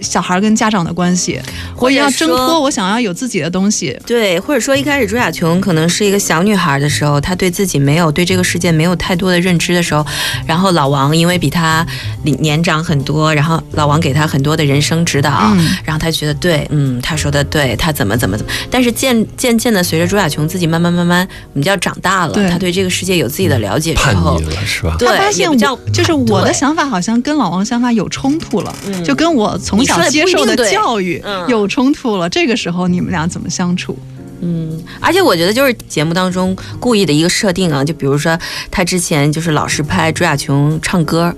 [0.00, 1.40] 小孩跟家长的关系，
[1.76, 3.96] 我也要挣脱，我想要有自己的东西。
[4.06, 10.04] 对，或者说一开始朱亚琼可能是一个小女孩的时候，她对自己没有对这个世界没有太多的认知的时候，
[10.46, 11.86] 然后老王因为比她
[12.22, 15.76] 年长很多，然后老王给她很多的人生指导，嗯。
[15.84, 22.48] 然后她觉得对，嗯，他说的对，他怎么怎么怎么，但是渐渐渐的随着朱亚琼自己慢慢慢慢，我们叫长大了，对。
[22.50, 24.96] 她对这个世界有自己的了解之叛后逆，了是吧？
[24.98, 29.04] 对，发现我就是我的想法好像跟老王想法有冲突了，嗯。
[29.04, 32.28] 就跟我从小你说的不一接受的教育嗯有冲突了。
[32.28, 33.98] 这个时候你们俩怎么相处？
[34.40, 38.38] 嗯，而且我觉得就是节目当中故意的一个设定啊，就比如说
[38.70, 41.34] 他之前就是老是拍朱亚琼唱歌。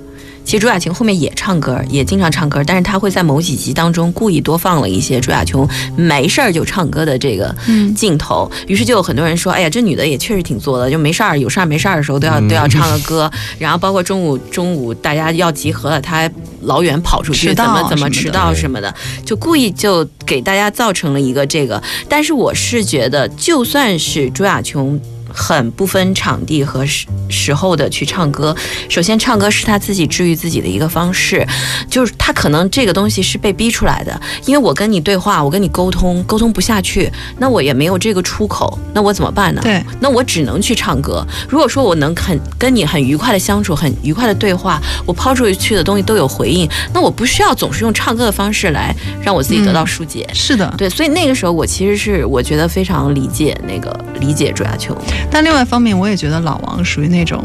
[0.49, 16.33] 其实朱亚琼后面也唱歌，也经常唱歌，但是他会在某几集当中故意多放了一些朱亚琼没事儿就唱歌的这个嗯镜头，于是就有很多人说，哎呀，这女的也确实挺作的，就没事儿有事儿没事儿的时候都要、嗯都要唱个歌，然后包括中午中午大家要集合了，她还
[16.63, 18.95] 老远跑出去，怎么怎么迟到什么的，
[19.27, 21.83] 就故意就给大家造成了一个这个。
[22.09, 24.99] 但是我是觉得，就算是朱亚琼。
[25.39, 28.55] 很不分场地和时时候的去唱歌。
[28.89, 31.47] 首先，唱歌是他自己治愈自己的一个方式，
[31.89, 34.21] 就是他可能这个东西是被逼出来的。
[34.45, 39.61] 因为我跟你对话，我跟你沟通，沟通不下去，那我也没有这个出口，那我怎么办呢？
[39.63, 41.25] 对，那我只能去唱歌。
[41.49, 50.29] 如果说我能很跟你很愉快的相处，很愉快的对话，我抛出去的东西都有回应，那我不需要总是用唱歌的方式来让我自己得到疏解。
[50.35, 50.75] 是的。
[50.77, 54.97] 对，所以那个时候我其实是我觉得非常理解那个理解朱亚琼，
[55.31, 57.45] 但另外一方面，我也觉得老王属于那种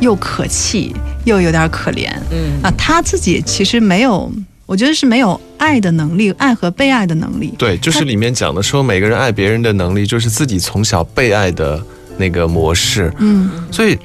[0.00, 4.30] 又可气又有点可怜嗯啊，他自己其实没有，
[4.66, 7.54] 我觉得是没有爱的能力，爱和被爱的能力。
[7.56, 11.82] 对，就是里面讲的说，每个人爱别人的能力，就是自己从小被爱的
[12.18, 13.12] 那个模式。
[13.18, 13.98] 嗯，所以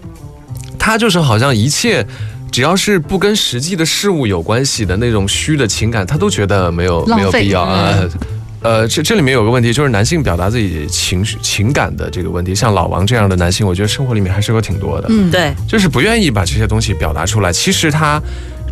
[0.77, 2.05] 他就是好像一切。
[2.51, 7.91] 只要是不跟实际的事物有关系的那种虚的情感，他都觉得没有没有必要啊。
[7.99, 8.09] 嗯
[8.65, 15.08] 呃，这这里面有个问题，就是男性表达自己情绪情感的这个问题，像老王这样的男性，我觉得生活里面还是有挺多的。
[15.12, 17.54] 嗯，对，就是不愿意把这些东西表达出来。
[17.54, 18.19] 其实他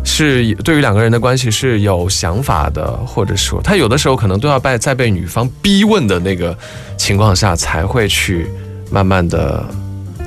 [0.04, 6.58] 是对于两个人的关系是有想法的，或者说他有的时候可能都要被在被女方逼问的那个
[6.96, 8.48] 情况下，才会去
[8.90, 9.64] 慢慢的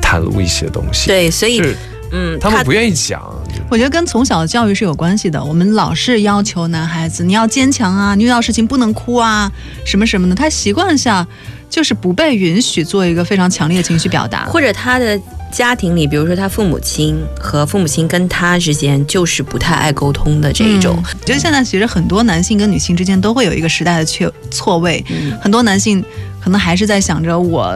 [0.02, 1.08] 袒露一些东西。
[1.08, 1.76] 对，所以是
[2.12, 3.22] 嗯，他们不愿意讲。
[3.70, 5.44] 我觉得跟从小的教育是有关系的。
[5.44, 9.52] 我们老是要求男孩子你要坚强啊，你遇到事情不能哭啊，
[9.86, 10.36] 什么什么的。
[10.36, 11.26] 他习惯下
[11.70, 14.46] 就是不被允许做一个非常强烈的情绪表达。
[14.46, 15.20] 或者他的
[15.52, 20.96] 家庭里，比如说他父母亲和父母亲跟他之间就是不太爱沟通的这一种。
[20.98, 26.04] 嗯我觉得现在其实很多男性跟女性之间都会有一个时代的错错位，嗯很多男性
[26.40, 27.76] 可能还是在想着我。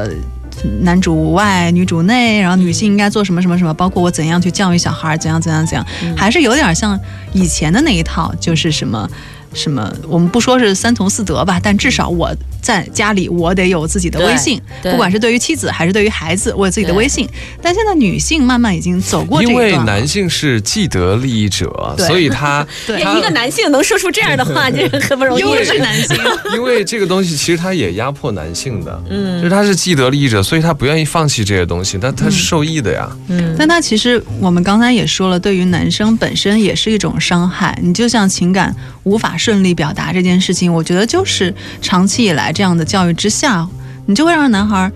[0.81, 6.15] 男主外女主内，然后女性应该做什么什么什么，包括我怎样去教育小孩，怎样怎样怎样，嗯。
[6.17, 6.99] 还是有点像
[7.33, 9.09] 以前的那一套，就是什么
[9.53, 17.27] 什么，我们不说是三从四德吧，但至少我在家里我得有自己的微信，不管是对于妻子还是对于孩子，我有自己的微信。
[17.61, 25.41] 但现在女性慢慢已经走过这因为一段了，男性是既得利益者，所以他 对他一个男性能说出这样的话，真 是很不容易。
[25.41, 26.17] 优质男性。
[26.53, 33.09] 因为这个东西其实他也压迫男性的，嗯，就是他是既得利益者，所以他不愿意放弃这些东西，但他是受益的呀。
[33.29, 37.77] 嗯，但他其实我们刚才也说了，对于男生本身也是一种伤害。
[37.81, 43.67] 你就像情感无法顺利表达这件事情，我觉得就是长期以来这样的教育之下，
[44.05, 44.91] 你就会让男孩儿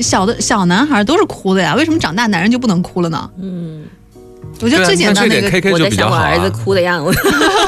[0.00, 3.30] 小的小男孩儿都是哭的呀，为什么长大男人就不能哭了呢？
[3.40, 3.84] 嗯，
[4.60, 6.50] 我觉得最简单的一个我在就比较好想我儿子啊。
[6.50, 7.12] 哭的样子。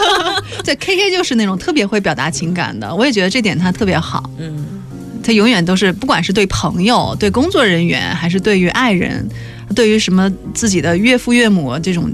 [0.64, 4.30] 对 K K 就是那种特别会表达情感的，我也觉得这点他特别好。
[4.38, 4.64] 嗯，
[5.22, 9.28] 他永远都是，不管是对朋友、对工作人员，还是对于爱人，
[9.74, 12.10] 对于什么自己的岳父岳母这种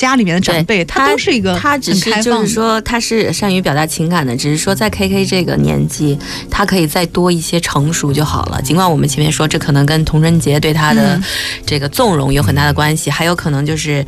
[0.00, 2.10] 家里面的长辈，对他都是一个他只是。
[2.22, 6.18] 就是说他是善于表达情感的，只是说在 KK 这个年纪，
[6.50, 8.62] 他可以再多一些成熟就好了。
[8.62, 11.22] 尽管我们前面说这可能跟童贞节对他的嗯
[11.66, 14.02] 这个纵容有很大的关系，还有可能就是。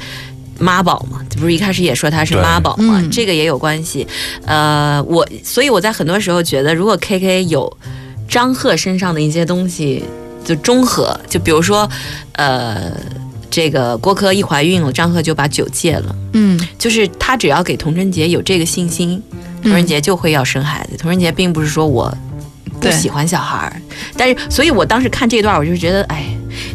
[0.58, 4.06] 妈宝嘛，这不是一开始也说他是妈宝嘛，嗯这个也有关系。
[4.44, 7.76] 呃，我所以我在很多时候觉得，如果 KK 有
[8.28, 10.04] 张赫身上的一些东西
[10.44, 11.88] 就中和，就比如说，
[12.34, 12.92] 呃，
[13.52, 16.16] 这个郭柯一怀孕了，张赫就把酒戒了。
[16.32, 19.22] 嗯，就是他只要给童贞杰有这个信心，
[19.62, 20.96] 童贞杰就会要生孩子。
[20.96, 22.12] 童贞杰并不是说我
[22.80, 23.76] 不喜欢小孩儿，
[24.16, 26.24] 但是所以我当时看这段，我就觉得，哎，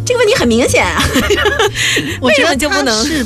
[0.05, 1.01] 这个问题很明显啊，
[2.21, 3.25] 我觉得为什么就不能是。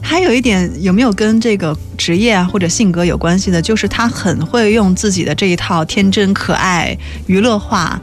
[0.00, 3.60] 还有一点有没有跟这个职业啊或者性格有关系的？
[3.60, 8.00] 就是他很会用自己的这一套天真可爱、娱乐化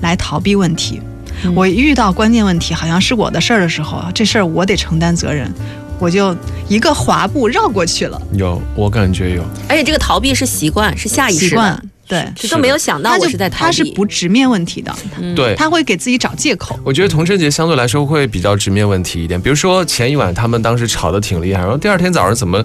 [0.00, 1.00] 来逃避问题。
[1.44, 5.52] 嗯我遇到关键问题，好像是我的事儿的时候，这事儿我得承担责任，
[5.98, 6.36] 我就
[6.68, 8.20] 一个滑步绕过去了。
[8.32, 9.42] 有，我感觉有。
[9.68, 13.60] 而且这个逃避是习惯，是下意识习惯的，对，就都没有想到就我是在逃避。
[13.60, 16.78] 他是不直面问题的，嗯对，他会给自己找借口。
[16.84, 22.64] 我觉得童贞节相对来说会比较直面问题一点，比如说前一晚他们当时吵得挺厉害，然后第二天早上怎么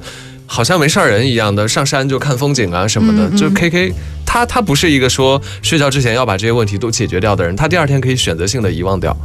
[0.54, 3.92] 好像没事儿人一样的上山就看风景啊什么的，嗯嗯就 K K
[4.24, 9.18] 他他不是一个说睡觉之前要把这些问题都解决掉的人，他第二天可以选择性的遗忘掉，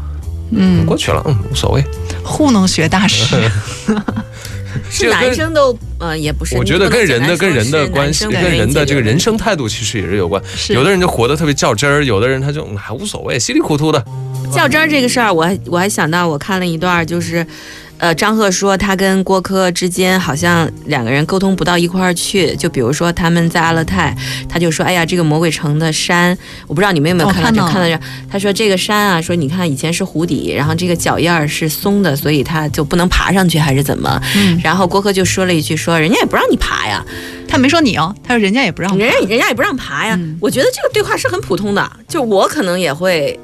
[0.53, 1.85] 嗯，过去了，嗯，无所谓。
[2.25, 3.27] 糊弄学大师。
[4.91, 10.43] 是男生都呃也不是，我觉得跟人的跟人的关系，跟人的这个人生态度其实也是有关。
[10.69, 14.03] 有的人就活得特别较真儿，有的人他就嗯还无所谓，稀里糊涂的。
[14.51, 17.45] 较真儿这个事儿，我还我还想到，我看了一段，就是，
[17.99, 22.55] 呃，张赫说他跟郭柯之间好像两个人沟通不到一块儿去。
[22.57, 24.17] 就比如说他们在阿勒泰，
[24.49, 26.37] 他就说：“哎呀，这个魔鬼城的山，
[26.67, 28.03] 我不知道你们有没有哦看到这、看到了看到这。
[28.31, 34.21] 他说这个山啊，说你看以前是湖底，然后这个脚印儿是松的，所以他就不能爬上去，还是怎么？
[34.37, 37.05] 嗯，然后郭柯就说了一句说：人家也不让你爬呀，
[37.49, 40.15] 他没说你哦，他说人家也不让人家人家也不让爬呀。
[40.19, 43.39] 嗯我觉得这个对话是很普通的，就我可能也会，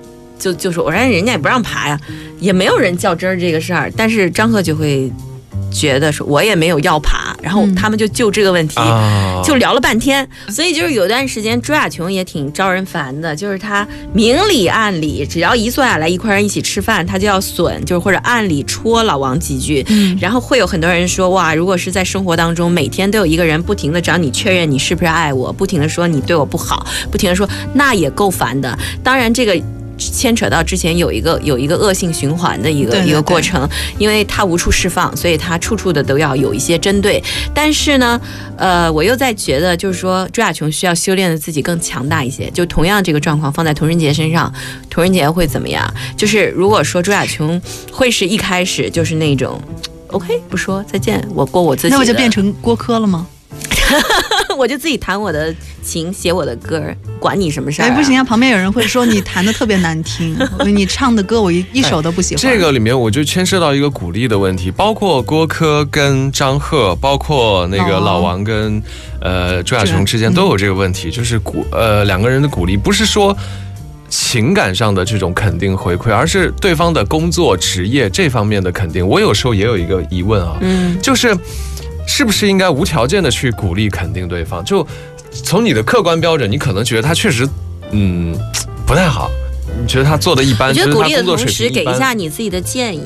[0.45, 1.99] 就就说我说人家也不让爬呀，
[2.38, 5.11] 也没有人较真儿这个事儿，但是张赫就会
[5.72, 8.78] 觉得说我也没有要爬，然后嗯他们就就这个问题。
[8.78, 28.78] 啊，就聊了半天，所以就是有段时间朱亚琼也挺招人烦的，就是他明里暗里，只要一坐下来一块人一起吃饭，他就要损，就是或者暗里戳老王几句，嗯然后会有很多人说，哇，如果是在生活当中，每天都有一个人不停的找你确认你是不是爱我，不停的说你对我不好，不停的说，那也够烦的。
[29.03, 29.61] 当然这个。
[29.99, 33.68] 牵扯到之前有一个有一个恶性循环的一个一个过程，
[33.99, 37.22] 因为他无处释放，所以他处处的都要有一些针对。
[37.55, 38.20] 但是呢，
[38.57, 42.51] 呃，我又在觉得，就是说朱亚琼需要修炼的自己更强大一些。
[42.51, 44.53] 就同样这个状况放在童仁杰身上，
[44.90, 45.92] 童仁杰会怎么样？
[46.16, 47.61] 就是如果说朱亚琼
[47.92, 49.61] 会是一开始就是那种。
[50.09, 51.88] OK，不说再见，我过我自己。
[51.88, 53.26] 那我就变成郭柯了吗？
[54.57, 56.82] 我就自己弹我的琴，写我的歌，
[57.18, 60.36] 管你什么事儿、哎，不行啊，旁边有人会说你弹的特别难听，
[60.66, 62.42] 你唱的歌我一一首都不喜欢。
[62.42, 68.82] 这个里面我就牵涉到一个鼓励的问题，包括郭柯跟张赫，包括那个老王跟
[69.20, 73.36] 呃朱亚琼之间嗯都有这个问题，就是鼓呃两个人的鼓励不是说。
[74.11, 79.05] 情感上的这种肯定回馈，而是对方的工作职业这方面的肯定。
[79.05, 81.36] 我有时候也有一个疑问啊，嗯，就是
[82.07, 84.64] 是不是应该无条件的去鼓励肯定对方？
[84.64, 84.86] 就
[85.30, 87.48] 从你的客观标准，你可能觉得他确实
[87.90, 88.36] 嗯
[88.86, 89.30] 不太好，
[89.80, 93.02] 你觉得他做的一般，我觉得鼓励的同时给一下你自己的建议，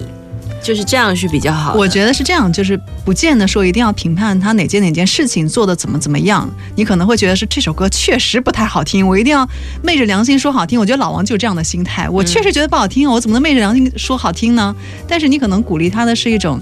[0.62, 1.78] 就是这样是比较好的。
[1.78, 6.48] 我觉得是这样，就是不见得说一定要评判他哪件哪件事情做的怎么怎么样。
[6.74, 9.48] 你可能会觉得是这首歌确实不太好听，我一定要
[9.82, 10.78] 昧着良心说好听。
[10.78, 14.74] 我觉得老王就这样的心态，我确实觉得不好听，我怎么能昧着良心说好听呢？
[15.06, 16.60] 但是你可能鼓励他的是一种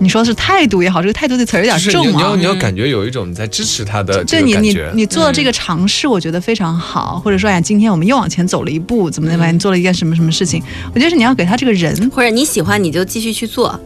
[0.00, 2.42] 你说是态度也好，这个态度这词儿有点就是重啊你你要你。
[2.42, 4.92] 要感觉有一种你在支持他的这对你你个感觉。
[4.94, 13.78] 你做的这个尝试，我觉得非常好，或者说哎呀，今天我们又往前走了一步，怎么怎么样，你做了一件什么什么事情，我觉得是你要给他这个人，或者你喜欢你就继续去做，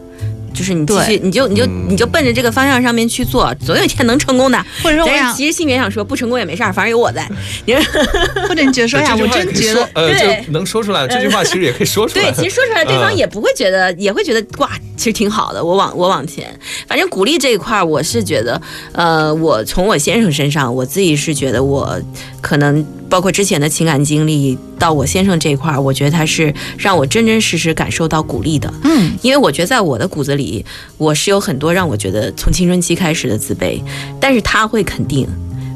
[0.53, 4.63] 就是你继续你就你就嗯你就奔着这个方向上面去做，总有一天能成功的。
[4.83, 7.27] 或者说其实心里面想说，不成功也没事儿，反正有我在。
[7.65, 7.81] 你说
[8.47, 11.07] 或者你觉得说哎呀，我真觉得，说呃，对就能说出来。
[11.07, 12.31] 这句话其实也可以说出来。
[12.31, 15.63] 对，其实说出来， 对方嗯也不会觉得，也会觉得哇，其实挺好的。
[15.63, 16.47] 我往我往前，
[16.87, 18.59] 反正鼓励这一块儿，我是觉得，
[18.93, 21.99] 呃，我从我先生身上，我自己是觉得我
[22.41, 28.73] 可能包括之前的情感经历到我先生这一块儿，我觉得他是让我真真实实感受到鼓励的。
[28.83, 30.65] 嗯，因为我觉得在我的骨子里，
[30.97, 33.81] 我是有很多让我觉得从青春期开始的自卑，
[34.19, 35.27] 但是他会肯定，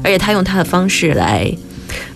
[0.02, 1.52] 而且他用他的方式来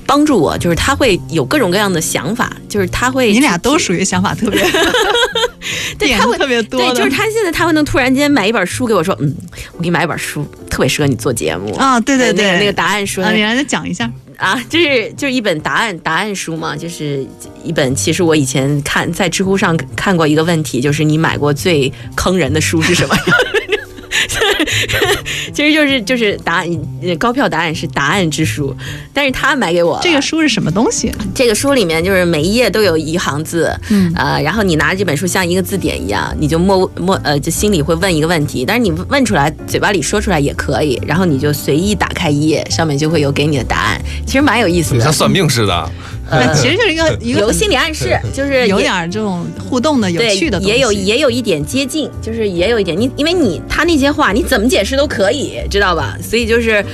[0.07, 4.63] 帮助我，就是他会有各种各样的想法，就是他会你俩都属于想法特别
[5.99, 9.35] 对他会点特别多对，就是他现在他会能突然间买一本书给我说，嗯，
[9.73, 11.75] 我给你买一本书，特别适合你做节目。
[11.75, 17.27] 啊，对对对，那个那个答案说啊，你来再讲一下，啊，就是就是一本答案答案书嘛，就是
[17.65, 17.95] 一本。
[17.95, 23.17] 其实我以前看在知乎上看过一个问题，就是你买过最坑人的书是什么？
[25.59, 26.69] 其实就是就是答案，
[27.03, 28.73] 呃高票答案是答案之书，
[29.13, 31.13] 但是他买给我这个书是什么东西？
[31.35, 34.13] 这个书里面就是每一页都有一行字，嗯。
[34.15, 45.01] 呃，然后你拿着这本书像一个字典一样，你就默默呃，就心里会问一个问题，但是你问出来，嘴巴里说出来也可以，然后你就随意打开一页，上面就会有给你的答案，其实蛮有意思的。
[45.01, 45.13] 像。
[45.13, 45.91] 算命似的，
[46.31, 56.17] 那 其实就是一个 一个有心理暗示，就是有点儿这种互动的、有趣的，也有也有一点接近，就是也有一点你，因为你他那些话你怎么解释都可以，知道吧？
[56.23, 56.85] 所以就是。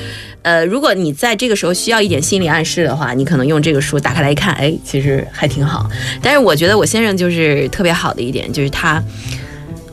[0.44, 5.88] 呃，如果你在这个时候需要一点心理暗示的话，你可能用这个书打开来一看，哎，其实还挺好。
[6.20, 9.02] 但是我觉得我先生就是特别好的一点，就是他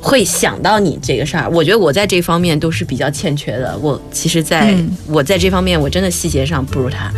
[0.02, 1.50] 会想到你这个事儿。
[1.50, 3.78] 我觉得我在这方面都是比较欠缺的。
[3.78, 7.10] 我其实在，嗯我在这方面我真的细节上不如他，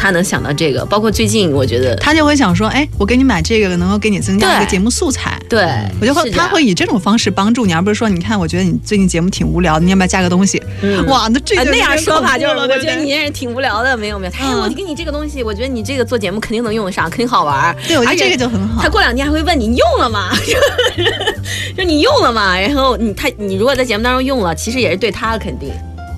[0.00, 0.82] 他能想到这个。
[0.86, 5.38] 包括最近，我觉得他就会想说，哎，我给你买这个，能够给你增加一个节目素材。
[5.46, 5.68] 对，
[6.00, 10.62] 我就会，他会以这种方式帮助你，而不是说，你看，我觉得你最近节目挺无聊的，你要不要加个东西？
[10.80, 14.32] 嗯哇，那这个啊那样说法就是，我觉得你这人挺无聊的，没有没有。
[14.32, 17.76] 哎，嗯我给你这个东西，我觉得你这个做节目肯定能用得上，肯定好玩儿。
[17.86, 18.88] 对，我觉得而且这个就很好他。
[18.88, 20.30] 过两天还会问你用了吗？
[21.76, 22.58] 就你用了吗？
[22.58, 25.72] 然后你他你如果在节目当中用了，其实也是对他的肯定。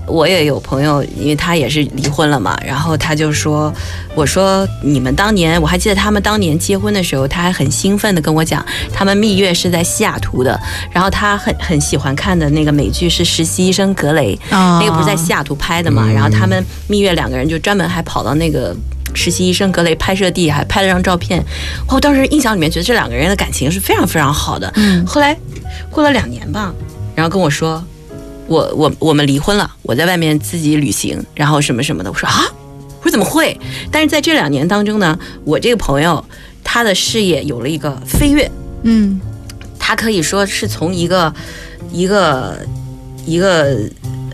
[0.07, 3.73] 我也有朋友，因为他也是离婚了嘛，然后他就说
[4.15, 10.59] ：“我说你们当年，我还记得他们当年结婚的时候，他还很兴奋的跟我讲，他们蜜月是在西雅图的，
[10.91, 16.11] 然后他很很喜欢看的那个美剧是《实习医生格雷》，啊那个不是在西雅图拍的嘛？
[16.11, 18.75] 然后他们蜜月两个人就专门还跑到那个
[19.15, 21.43] 实习医生格雷拍摄地，还拍了张照片。
[21.89, 24.71] 我当时印象里面觉得这两个人的感情是非常非常好的。
[24.77, 25.37] 嗯后来
[25.91, 26.73] 过了两年吧，
[27.15, 27.83] 然后跟我说，
[28.47, 32.11] 我我我们离婚了，我在外面自己旅行，然后什么什么的。
[32.11, 32.45] 我说啊，
[33.01, 33.59] 我说怎么会？
[33.91, 36.25] 但是在这两年当中呢，我这个朋友
[36.63, 38.51] 他的事业有了一个飞跃，
[38.83, 39.21] 嗯
[39.79, 41.33] 他可以说是从一个
[41.93, 42.59] 一个
[43.27, 43.79] 一个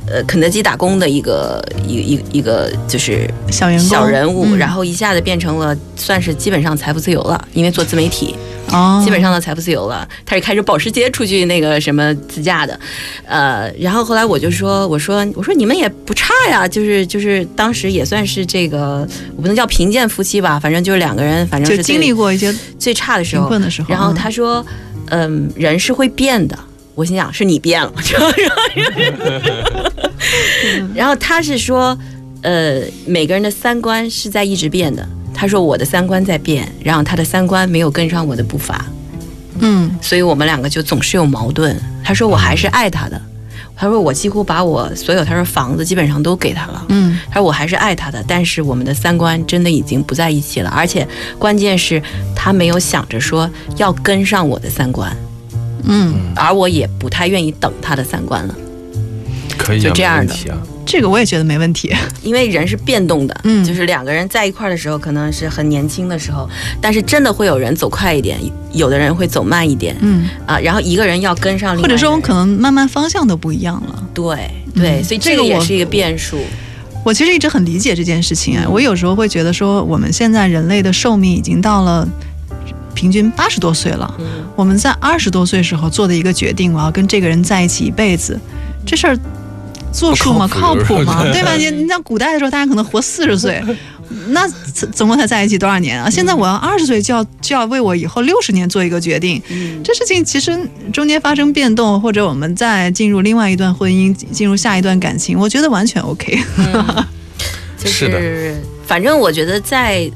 [0.06, 8.34] 呃肯德基打工的一个一一一个就是小员工小人物，嗯然后一下子变成了算是基本上财富自由了，因为做自媒体，
[8.72, 10.08] 哦，基本上的财富自由了。
[10.24, 12.78] 他是开着保时捷出去那个什么自驾的，
[13.26, 23.50] 呃，然后后来我就说，我说我说你们也不差呀，就是就是当时也算是这个，我不能叫贫贱夫妻吧，反正就是两个人，反正就是经历过一些最差的时候，
[23.88, 24.64] 然后嗯他说，
[25.06, 26.58] 嗯，人是会变的。
[26.94, 27.92] 我心想是你变了，
[30.96, 31.96] 然后他是说，
[32.42, 35.08] 呃，每个人的三观是在一直变的。
[35.34, 38.84] 他说我的三观在变，然后他的三观没有跟上我的步伐，
[39.60, 39.90] 嗯。
[40.00, 41.80] 所以我们两个就总是有矛盾。
[42.02, 43.20] 他说我还是爱他的，
[43.76, 47.18] 他说我几乎把我所有他说房子基本上都给他了，嗯。
[47.30, 51.06] 他说我还是爱他的，但是我们的三观真的已经不在一起了，而且
[51.38, 52.02] 关键是
[52.34, 55.14] 他没有想着说要跟上我的三观，
[55.84, 58.54] 嗯，而我也不太愿意等他的三观了，
[59.56, 60.34] 可以啊就这样的。
[60.88, 61.94] 这个我也觉得没问题。
[62.22, 66.48] 因为人是变动的，嗯就是两个人在一块儿的时候可能是很年轻的时候，
[66.80, 68.38] 但是真的会有人走快一点，
[68.72, 74.02] 有的人会走慢一点嗯，啊，然后一个人要跟上或者说我们可能慢慢方向都不一样了。
[74.14, 76.38] 对对，嗯所以这个我这个也是一个变数，
[77.04, 82.08] 我其实一直很理解这件事情啊，我有时候会觉得说，我们现在人类的寿命已经到了
[82.94, 84.14] 平均八十多岁了。
[84.18, 84.24] 嗯
[84.56, 88.40] 我们在二十多岁时候做的一个决定，我要跟这个人在一起一辈子，
[88.84, 89.16] 这事儿
[89.92, 90.48] 作数吗？
[90.48, 91.24] 靠谱吗？
[91.32, 91.54] 对吧？
[91.54, 93.62] 你 你像古代的时候，大家可能活四十岁，
[94.28, 96.08] 那总总共才在一起多少年啊？
[96.08, 100.58] 现在我要二十岁就要就要为我以后六十年做一个决定，嗯这事情其实
[100.92, 106.38] 中间发生变动，或者我们再进入另外一段婚姻，进入下一段感情，我觉得完全 OK。
[107.78, 110.10] 就是的是，反正我觉得在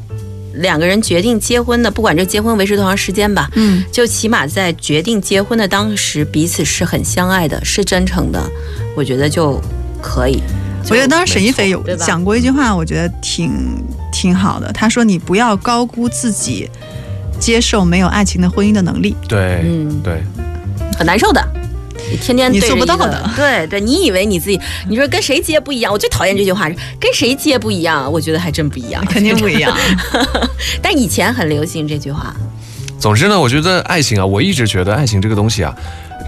[0.54, 8.42] 两个人决定结婚的，不管这结婚维持多长时间吧，嗯，就起码在决定结婚的当时，彼此是很相爱的，是真诚的，
[8.96, 9.60] 我觉得就
[10.00, 10.42] 可以。
[10.90, 13.52] 我觉得当时沈一菲有讲过一句话，我觉得挺
[14.12, 14.72] 挺好的。
[14.72, 16.68] 他说：“你不要高估自己
[17.38, 19.16] 接受没有爱情的婚姻的能力。
[19.28, 20.22] 对，嗯对，
[20.98, 21.40] 很难受的。
[22.12, 25.92] 你天天你做不到的 对对，你以为你自己，你说跟谁接不一样？
[25.92, 29.76] 我最讨厌这句话是跟谁接不一样，我觉得还真不一样，肯定不一样。
[30.82, 32.34] 但以前很流行这句话，
[32.98, 35.74] 总之呢，我觉得爱情啊，我一直觉得爱情这个东西啊，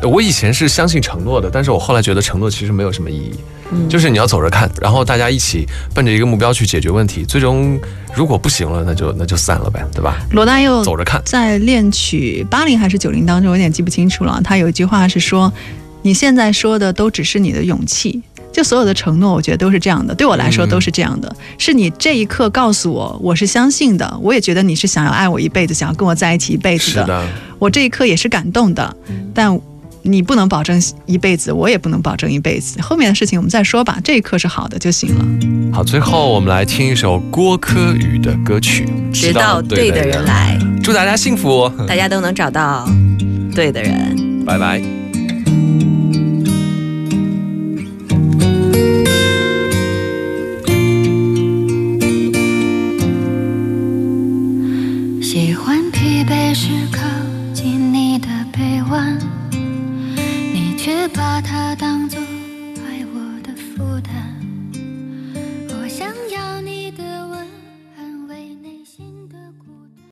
[0.05, 3.35] 我以前是相信承诺的，但是我后来觉得承诺其实没有什么意义，
[3.73, 7.79] 嗯就是你要走着看，然后大家一起奔着一个目标去解决问题，最终
[8.15, 10.17] 如果不行了，那就那就散了呗，对吧？
[10.33, 11.23] 罗大佑走着看。
[11.25, 14.41] 在恋曲八零还是九零当中，有点记不清楚了。
[14.45, 15.53] 他有一句话是说
[16.03, 21.35] ：“你现在说的都只是你的勇气。”就所有的承诺，我觉得都是这样的，对我来说嗯都是这样的。
[21.59, 27.05] 是你这一刻告诉我，我是相信的，我也觉得你是想要爱我一辈子，想要跟我在一起一辈子的。
[27.05, 27.29] 的，
[27.59, 28.97] 我这一刻也是感动的，
[29.35, 29.59] 但
[30.07, 32.81] 你不能保证一辈子，我也不能保证一辈子。
[32.83, 35.25] 后面的事情我们再说吧，这一刻是好的就行了。
[35.73, 42.87] 好，最后我们来听一首郭柯宇的歌曲，直到对的人来，祝大家幸福，大家都能找到
[43.55, 44.45] 对的人。
[44.45, 45.04] 拜拜。
[61.09, 62.24] 把它当作